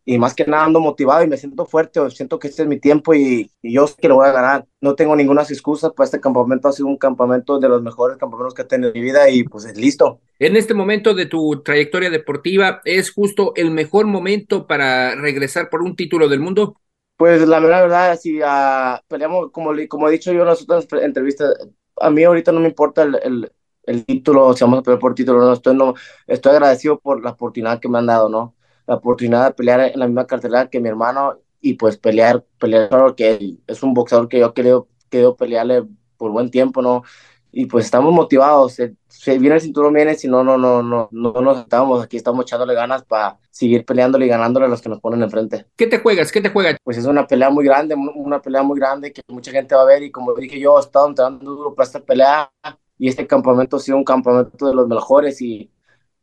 y 0.09 0.17
más 0.17 0.35
que 0.35 0.47
nada 0.47 0.65
ando 0.65 0.81
motivado 0.81 1.23
y 1.23 1.27
me 1.27 1.37
siento 1.37 1.67
fuerte, 1.67 2.01
siento 2.09 2.39
que 2.39 2.49
este 2.49 2.63
es 2.63 2.69
mi 2.69 2.81
tiempo 2.81 3.13
y, 3.13 3.51
yo 3.63 3.87
sé 3.87 3.97
que 4.01 4.09
lo 4.09 4.15
voy 4.15 4.27
a 4.27 4.33
ganar. 4.33 4.67
No 4.81 4.95
tengo 4.95 5.15
ninguna 5.15 5.43
excusa, 5.43 5.91
pues 5.91 6.07
este 6.07 6.19
campamento 6.19 6.67
ha 6.67 6.73
sido 6.73 6.89
un 6.89 6.97
campamento 6.97 7.59
de 7.59 7.69
los 7.69 7.83
mejores 7.83 8.17
campamentos 8.17 8.55
que 8.55 8.63
he 8.63 8.65
tenido 8.65 8.89
en 8.89 8.95
mi 8.95 9.03
vida 9.03 9.29
y 9.29 9.43
pues 9.43 9.67
es 9.67 9.77
listo. 9.77 10.23
En 10.39 10.57
este 10.57 10.73
momento 10.73 11.13
de 11.13 11.27
tu 11.27 11.63
trayectoria 11.63 12.09
deportiva, 12.09 12.81
¿es 12.87 13.11
justo 13.11 13.53
el 13.55 13.71
mejor 13.71 14.07
momento 14.07 14.67
para 14.67 15.15
regresar 15.15 15.69
por 15.69 15.83
un 15.83 15.95
título 15.95 16.27
del 16.27 16.41
mundo? 16.41 16.81
Pues 17.19 17.47
la 17.47 17.61
verdad, 17.61 17.83
verdad, 17.83 18.19
si 18.19 18.41
uh, 18.41 18.97
peleamos, 19.09 19.51
como, 19.53 19.73
como 19.91 20.09
he 20.09 20.13
dicho 20.13 20.33
yo 20.33 20.41
en 20.41 20.47
las 20.47 20.63
otras 20.63 20.87
entrevistas, 21.03 21.55
a 22.01 22.09
mí 22.09 22.25
ahorita 22.25 22.51
no 22.51 22.61
me 22.61 22.69
importa 22.69 23.03
el, 23.03 23.19
el, 23.23 23.53
el 23.83 24.07
título, 24.07 24.55
si 24.55 24.65
vamos 24.65 24.79
a 24.79 24.83
pelear 24.83 25.01
por 25.01 25.15
título, 25.15 25.41
no 25.41 25.53
estoy, 25.53 25.77
no, 25.77 25.93
estoy 26.27 26.53
agradecido 26.53 26.99
por 26.99 27.23
la 27.23 27.33
oportunidad 27.33 27.79
que 27.79 27.91
me 27.91 27.99
han 27.99 28.07
dado, 28.07 28.31
¿no? 28.31 28.55
La 28.89 28.95
oportunidad 28.95 29.49
de 29.49 29.55
pelear 29.55 29.81
en 29.81 30.01
la 30.01 30.07
misma 30.07 30.27
cartelera 30.27 30.69
que 30.69 30.81
mi 30.81 30.89
hermano 30.89 31.39
y 31.61 31.75
pues 31.75 31.99
pelear, 31.99 32.43
pelear 32.59 33.15
que 33.15 33.57
es 33.67 33.83
un 33.83 33.93
boxeador 33.93 34.29
que 34.29 34.39
yo 34.39 34.55
quiero, 34.55 34.89
quiero 35.11 35.37
pelearle 35.37 35.85
por 36.17 36.33
buen 36.33 36.51
tiempo, 36.51 36.81
¿no? 36.81 37.03
Y 37.53 37.67
pues 37.67 37.85
estamos 37.85 38.15
motivados, 38.15 38.77
si 39.09 39.39
viene 39.39 39.57
el 39.57 39.61
cinturón 39.61 39.93
viene, 39.93 40.15
si 40.15 40.27
no, 40.27 40.43
no, 40.43 40.57
no, 40.57 40.83
no, 40.83 41.11
no 41.13 41.33
nos 41.33 41.59
estamos 41.61 42.03
aquí, 42.03 42.17
estamos 42.17 42.45
echándole 42.45 42.73
ganas 42.73 43.05
para 43.05 43.39
seguir 43.51 43.85
peleándole 43.85 44.25
y 44.25 44.29
ganándole 44.29 44.67
a 44.67 44.69
los 44.69 44.81
que 44.81 44.89
nos 44.89 45.01
ponen 45.01 45.23
enfrente. 45.23 45.67
¿Qué 45.77 45.87
te 45.87 45.99
juegas? 45.99 46.33
¿Qué 46.33 46.41
te 46.41 46.49
juegas? 46.49 46.77
Pues 46.83 46.97
es 46.97 47.05
una 47.05 47.27
pelea 47.27 47.51
muy 47.51 47.67
grande, 47.67 47.95
una 47.95 48.41
pelea 48.41 48.63
muy 48.63 48.79
grande 48.79 49.13
que 49.13 49.21
mucha 49.29 49.51
gente 49.51 49.75
va 49.75 49.83
a 49.83 49.87
ver 49.87 50.03
y 50.03 50.11
como 50.11 50.33
dije 50.35 50.59
yo, 50.59 50.79
he 50.79 50.81
estado 50.81 51.09
entrando 51.09 51.55
duro 51.55 51.75
para 51.75 51.87
esta 51.87 52.01
pelea 52.01 52.51
y 52.99 53.09
este 53.09 53.27
campamento 53.27 53.77
ha 53.77 53.81
sido 53.81 53.99
un 53.99 54.05
campamento 54.05 54.67
de 54.67 54.75
los 54.75 54.89
mejores 54.89 55.43
y 55.43 55.71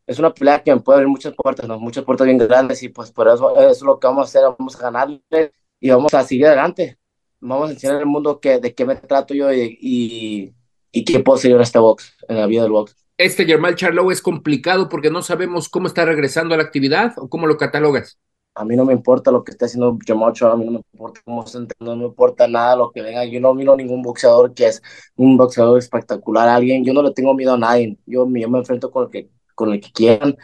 es 0.07 0.19
una 0.19 0.33
pelea 0.33 0.61
que 0.63 0.73
me 0.73 0.81
puede 0.81 0.97
abrir 0.97 1.09
muchas 1.09 1.33
puertas, 1.35 1.67
¿no? 1.67 1.79
muchas 1.79 2.03
puertas 2.03 2.25
bien 2.25 2.37
grandes 2.37 2.83
y 2.83 2.89
pues 2.89 3.11
por 3.11 3.27
eso, 3.27 3.55
eso 3.57 3.71
es 3.71 3.81
lo 3.81 3.99
que 3.99 4.07
vamos 4.07 4.27
a 4.27 4.29
hacer, 4.29 4.55
vamos 4.57 4.75
a 4.75 4.79
ganarle 4.79 5.53
y 5.79 5.89
vamos 5.89 6.13
a 6.13 6.23
seguir 6.23 6.47
adelante. 6.47 6.97
Vamos 7.39 7.69
a 7.69 7.73
enseñar 7.73 7.97
al 7.97 8.05
mundo 8.05 8.39
que, 8.39 8.59
de 8.59 8.73
qué 8.73 8.85
me 8.85 8.95
trato 8.95 9.33
yo 9.33 9.53
y, 9.53 9.77
y, 9.79 10.53
y 10.91 11.05
qué 11.05 11.19
puedo 11.19 11.37
seguir 11.37 11.57
en 11.57 11.61
este 11.61 11.79
box, 11.79 12.15
en 12.27 12.37
la 12.37 12.47
vida 12.47 12.63
del 12.63 12.71
box. 12.71 12.95
Este 13.17 13.45
Germán 13.45 13.75
Charlo 13.75 14.11
es 14.11 14.21
complicado 14.21 14.89
porque 14.89 15.09
no 15.09 15.21
sabemos 15.21 15.69
cómo 15.69 15.87
está 15.87 16.05
regresando 16.05 16.53
a 16.53 16.57
la 16.57 16.63
actividad 16.63 17.13
o 17.17 17.29
cómo 17.29 17.47
lo 17.47 17.57
catalogas. 17.57 18.17
A 18.55 18.63
mí 18.63 18.75
no 18.75 18.85
me 18.85 18.93
importa 18.93 19.31
lo 19.31 19.43
que 19.43 19.51
esté 19.51 19.65
haciendo 19.65 19.97
Jamal 20.05 20.33
Charlo, 20.33 20.53
a 20.55 20.57
mí 20.57 20.65
no 20.65 20.71
me 20.71 20.81
importa 20.93 21.21
cómo 21.25 21.45
se 21.45 21.59
no 21.79 21.95
me 21.95 22.05
importa 22.05 22.47
nada 22.47 22.75
lo 22.77 22.91
que 22.91 23.01
venga. 23.01 23.25
Yo 23.25 23.39
no 23.39 23.53
miro 23.53 23.75
ningún 23.75 24.01
boxeador 24.01 24.53
que 24.53 24.67
es 24.67 24.81
un 25.15 25.37
boxeador 25.37 25.77
espectacular 25.77 26.47
alguien. 26.47 26.83
Yo 26.83 26.93
no 26.93 27.03
le 27.03 27.11
tengo 27.11 27.33
miedo 27.33 27.53
a 27.53 27.57
nadie. 27.57 27.97
Yo, 28.05 28.25
yo 28.27 28.49
me 28.49 28.59
enfrento 28.59 28.91
con 28.91 29.03
el 29.05 29.09
que 29.09 29.29
con 29.55 29.73
el 29.73 29.81
que 29.81 29.91
quieran. 29.91 30.37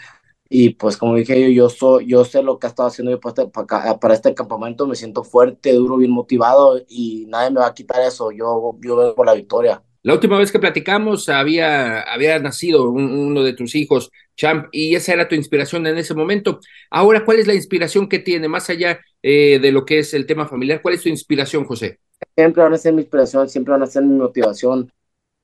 Y 0.49 0.71
pues 0.71 0.97
como 0.97 1.15
dije 1.15 1.39
yo, 1.39 1.47
yo, 1.47 1.69
soy, 1.69 2.07
yo 2.07 2.25
sé 2.25 2.43
lo 2.43 2.59
que 2.59 2.67
ha 2.67 2.71
estado 2.71 2.89
haciendo 2.89 3.11
yo 3.11 3.19
para 3.21 3.43
este, 3.43 3.97
para, 3.97 4.13
este 4.13 4.33
campamento, 4.33 4.85
me 4.85 4.95
siento 4.95 5.23
fuerte, 5.23 5.71
duro, 5.73 5.97
bien 5.97 6.11
motivado 6.11 6.81
y 6.89 7.25
nadie 7.29 7.51
me 7.51 7.61
va 7.61 7.67
a 7.67 7.73
quitar 7.73 8.01
eso, 8.01 8.31
yo, 8.31 8.77
yo 8.81 8.97
vengo 8.97 9.15
por 9.15 9.25
la 9.25 9.33
victoria. 9.33 9.81
La 10.03 10.13
última 10.13 10.37
vez 10.37 10.51
que 10.51 10.59
platicamos 10.59 11.29
había, 11.29 12.01
había 12.01 12.39
nacido 12.39 12.89
uno 12.89 13.43
de 13.43 13.53
tus 13.53 13.75
hijos, 13.75 14.11
Champ, 14.35 14.65
y 14.71 14.95
esa 14.95 15.13
era 15.13 15.29
tu 15.29 15.35
inspiración 15.35 15.85
en 15.85 15.97
ese 15.97 16.15
momento. 16.15 16.59
Ahora, 16.89 17.23
¿cuál 17.23 17.37
es 17.37 17.47
la 17.47 17.53
inspiración 17.53 18.09
que 18.09 18.19
tiene, 18.19 18.47
más 18.47 18.69
allá 18.69 18.99
eh, 19.21 19.59
de 19.61 19.71
lo 19.71 19.85
que 19.85 19.99
es 19.99 20.13
el 20.15 20.25
tema 20.25 20.47
familiar? 20.47 20.81
¿Cuál 20.81 20.95
es 20.95 21.03
tu 21.03 21.09
inspiración, 21.09 21.65
José? 21.65 21.99
Siempre 22.35 22.63
van 22.63 22.73
a 22.73 22.77
ser 22.77 22.93
mi 22.93 23.01
inspiración, 23.01 23.47
siempre 23.47 23.73
van 23.73 23.83
a 23.83 23.85
ser 23.85 24.03
mi 24.03 24.17
motivación 24.17 24.91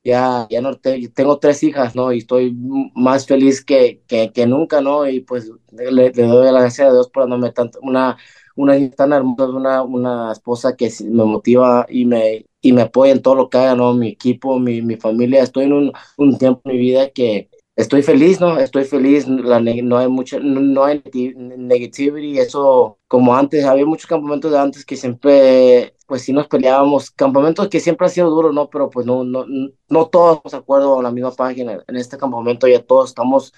ya, 0.03 0.47
ya 0.49 0.61
no 0.61 0.75
tengo 0.75 1.39
tres 1.39 1.63
hijas, 1.63 1.95
¿no? 1.95 2.11
Y 2.13 2.19
estoy 2.19 2.55
más 2.95 3.25
feliz 3.27 3.63
que, 3.63 4.01
que, 4.07 4.47
nunca, 4.47 4.81
¿no? 4.81 5.07
Y 5.07 5.21
pues 5.21 5.51
le, 5.71 5.91
le, 5.91 6.11
doy 6.11 6.45
la 6.51 6.61
gracia 6.61 6.87
a 6.87 6.91
Dios 6.93 7.09
por 7.09 7.29
darme 7.29 7.51
tanto, 7.51 7.79
una, 7.81 8.17
una 8.55 8.89
tan 8.91 9.13
hermosa, 9.13 9.45
una, 9.49 9.83
una 9.83 10.31
esposa 10.31 10.75
que 10.75 10.89
me 11.03 11.25
motiva 11.25 11.85
y 11.89 12.05
me, 12.05 12.45
y 12.61 12.71
me 12.73 12.83
apoya 12.83 13.11
en 13.11 13.21
todo 13.21 13.35
lo 13.35 13.49
que 13.49 13.57
haga, 13.57 13.75
¿no? 13.75 13.93
Mi 13.93 14.09
equipo, 14.09 14.59
mi, 14.59 14.81
mi 14.81 14.95
familia. 14.97 15.43
Estoy 15.43 15.65
en 15.65 15.73
un, 15.73 15.91
un 16.17 16.37
tiempo 16.37 16.61
en 16.65 16.71
mi 16.75 16.79
vida 16.81 17.09
que 17.09 17.49
estoy 17.77 18.01
feliz, 18.03 18.41
¿no? 18.41 18.59
Estoy 18.59 18.83
feliz, 18.85 19.27
la, 19.27 19.59
no 19.61 19.97
hay 19.97 20.07
mucha, 20.09 20.39
no, 20.39 20.83
hay 20.83 21.01
negativity, 21.05 22.39
eso 22.39 22.99
como 23.07 23.35
antes, 23.35 23.63
había 23.65 23.85
muchos 23.85 24.07
campamentos 24.07 24.51
de 24.51 24.59
antes 24.59 24.83
que 24.83 24.97
siempre 24.97 25.93
pues 26.07 26.23
sí 26.23 26.33
nos 26.33 26.47
peleábamos, 26.47 27.11
campamentos 27.11 27.67
que 27.69 27.79
siempre 27.79 28.07
ha 28.07 28.09
sido 28.09 28.29
duro, 28.29 28.51
¿no? 28.51 28.69
Pero 28.69 28.89
pues 28.89 29.05
no, 29.05 29.23
no, 29.23 29.45
no 29.89 30.07
todos 30.07 30.37
estamos 30.37 30.51
de 30.53 30.57
acuerdo 30.57 30.99
a 30.99 31.03
la 31.03 31.11
misma 31.11 31.31
página. 31.31 31.83
En 31.87 31.95
este 31.97 32.17
campamento 32.17 32.67
ya 32.67 32.81
todos 32.83 33.09
estamos 33.09 33.53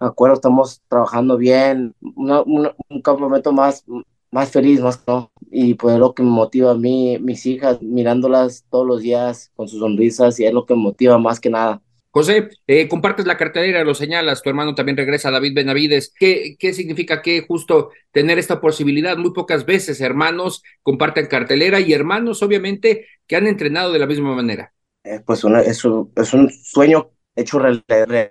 de 0.00 0.06
acuerdo, 0.06 0.34
estamos 0.36 0.80
trabajando 0.88 1.36
bien, 1.36 1.94
un 2.00 3.02
campamento 3.02 3.52
más, 3.52 3.84
más 4.30 4.50
feliz, 4.50 4.80
más, 4.80 5.02
¿no? 5.06 5.30
Y 5.50 5.74
pues 5.74 5.94
es 5.94 6.00
lo 6.00 6.14
que 6.14 6.22
me 6.22 6.30
motiva 6.30 6.70
a 6.72 6.74
mí, 6.74 7.18
mis 7.20 7.44
hijas, 7.46 7.82
mirándolas 7.82 8.64
todos 8.70 8.86
los 8.86 9.02
días 9.02 9.50
con 9.56 9.68
sus 9.68 9.80
sonrisas 9.80 10.38
y 10.40 10.46
es 10.46 10.52
lo 10.54 10.66
que 10.66 10.74
me 10.74 10.82
motiva 10.82 11.18
más 11.18 11.40
que 11.40 11.50
nada. 11.50 11.82
José, 12.10 12.48
eh, 12.66 12.88
compartes 12.88 13.26
la 13.26 13.36
cartelera, 13.36 13.84
lo 13.84 13.94
señalas, 13.94 14.42
tu 14.42 14.48
hermano 14.48 14.74
también 14.74 14.96
regresa, 14.96 15.30
David 15.30 15.54
Benavides. 15.54 16.12
¿Qué, 16.18 16.56
¿Qué 16.58 16.72
significa 16.72 17.20
que 17.22 17.44
justo 17.46 17.90
tener 18.12 18.38
esta 18.38 18.60
posibilidad? 18.60 19.16
Muy 19.16 19.32
pocas 19.32 19.66
veces 19.66 20.00
hermanos 20.00 20.62
comparten 20.82 21.26
cartelera 21.26 21.80
y 21.80 21.92
hermanos, 21.92 22.42
obviamente, 22.42 23.06
que 23.26 23.36
han 23.36 23.46
entrenado 23.46 23.92
de 23.92 23.98
la 23.98 24.06
misma 24.06 24.34
manera. 24.34 24.72
Eh, 25.04 25.20
pues 25.24 25.44
una, 25.44 25.60
es, 25.60 25.84
un, 25.84 26.12
es 26.16 26.34
un 26.34 26.50
sueño 26.50 27.10
hecho 27.36 27.58
realidad 27.58 28.28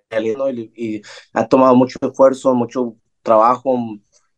y, 0.75 1.01
ha 1.33 1.47
tomado 1.47 1.75
mucho 1.75 1.97
esfuerzo, 2.01 2.53
mucho 2.53 2.95
trabajo, 3.21 3.77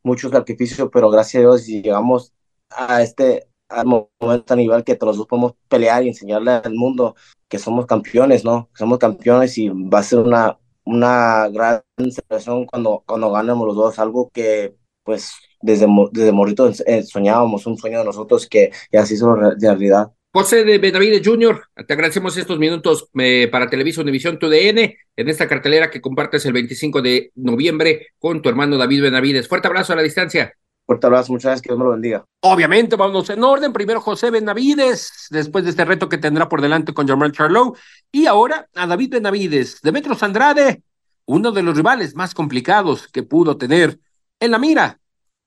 mucho 0.04 0.30
sacrificio, 0.30 0.90
pero 0.90 1.10
gracias 1.10 1.42
a 1.42 1.48
Dios 1.48 1.66
llegamos 1.66 2.34
a 2.70 3.02
este 3.02 3.49
al 3.70 3.86
momento 3.86 4.54
a 4.54 4.58
nivel 4.58 4.84
que 4.84 4.96
todos 4.96 5.26
podemos 5.28 5.54
pelear 5.68 6.04
y 6.04 6.10
enseñarle 6.10 6.52
al 6.52 6.74
mundo 6.74 7.16
que 7.48 7.60
somos 7.60 7.86
campeones, 7.86 8.44
¿no? 8.44 8.70
Somos 8.74 9.00
campeones 9.00 9.58
y 9.58 9.70
va 9.70 10.00
a 10.00 10.04
ser 10.04 10.20
una, 10.20 10.58
una 10.84 11.48
gran 11.50 11.84
celebración 11.98 12.66
cuando, 12.66 13.04
cuando 13.06 13.32
ganemos 13.32 13.68
los 13.68 13.76
dos, 13.76 14.00
algo 14.00 14.30
que 14.34 14.76
pues 15.04 15.34
desde, 15.62 15.88
desde 16.12 16.32
morrito 16.32 16.72
eh, 16.86 17.04
soñábamos, 17.04 17.66
un 17.66 17.78
sueño 17.78 18.00
de 18.00 18.06
nosotros 18.06 18.48
que 18.48 18.72
ya 18.92 19.06
se 19.06 19.16
hizo 19.16 19.36
realidad. 19.36 20.12
José 20.32 20.64
de 20.64 20.78
Benavides 20.78 21.26
Jr., 21.26 21.64
te 21.88 21.94
agradecemos 21.94 22.38
estos 22.38 22.60
minutos 22.60 23.10
eh, 23.20 23.48
para 23.52 23.68
Televisa 23.68 24.02
Univisión 24.02 24.38
TUDN 24.38 24.78
en 24.78 25.28
esta 25.28 25.48
cartelera 25.48 25.90
que 25.90 26.02
compartes 26.02 26.46
el 26.46 26.54
25 26.54 27.02
de 27.02 27.32
noviembre 27.36 28.10
con 28.20 28.42
tu 28.42 28.50
hermano 28.50 28.78
David 28.78 29.02
Benavides. 29.02 29.48
Fuerte 29.48 29.68
abrazo 29.68 29.94
a 29.94 29.96
la 29.96 30.04
distancia. 30.04 30.54
Fuerte 30.90 31.06
abrazo, 31.06 31.34
muchas 31.34 31.50
gracias, 31.50 31.62
que 31.62 31.70
Dios 31.70 31.78
me 31.78 31.86
lo 31.86 31.92
bendiga. 31.92 32.26
Obviamente, 32.42 32.96
vamos 32.96 33.30
en 33.30 33.44
orden. 33.44 33.72
Primero 33.72 34.02
José 34.02 34.32
Benavides, 34.32 35.28
después 35.30 35.64
de 35.64 35.70
este 35.70 35.86
reto 35.86 36.10
que 36.10 36.18
tendrá 36.18 36.50
por 36.50 36.64
delante 36.64 36.96
con 36.96 37.08
Jamal 37.08 37.32
Charlo. 37.32 37.76
Y 38.12 38.26
ahora 38.26 38.68
a 38.74 38.88
David 38.88 39.12
Benavides, 39.12 39.82
Demetros 39.84 40.24
Andrade, 40.24 40.82
uno 41.28 41.52
de 41.52 41.62
los 41.62 41.78
rivales 41.78 42.16
más 42.16 42.34
complicados 42.34 43.08
que 43.08 43.22
pudo 43.22 43.56
tener 43.56 44.00
en 44.40 44.50
la 44.50 44.58
mira, 44.58 45.00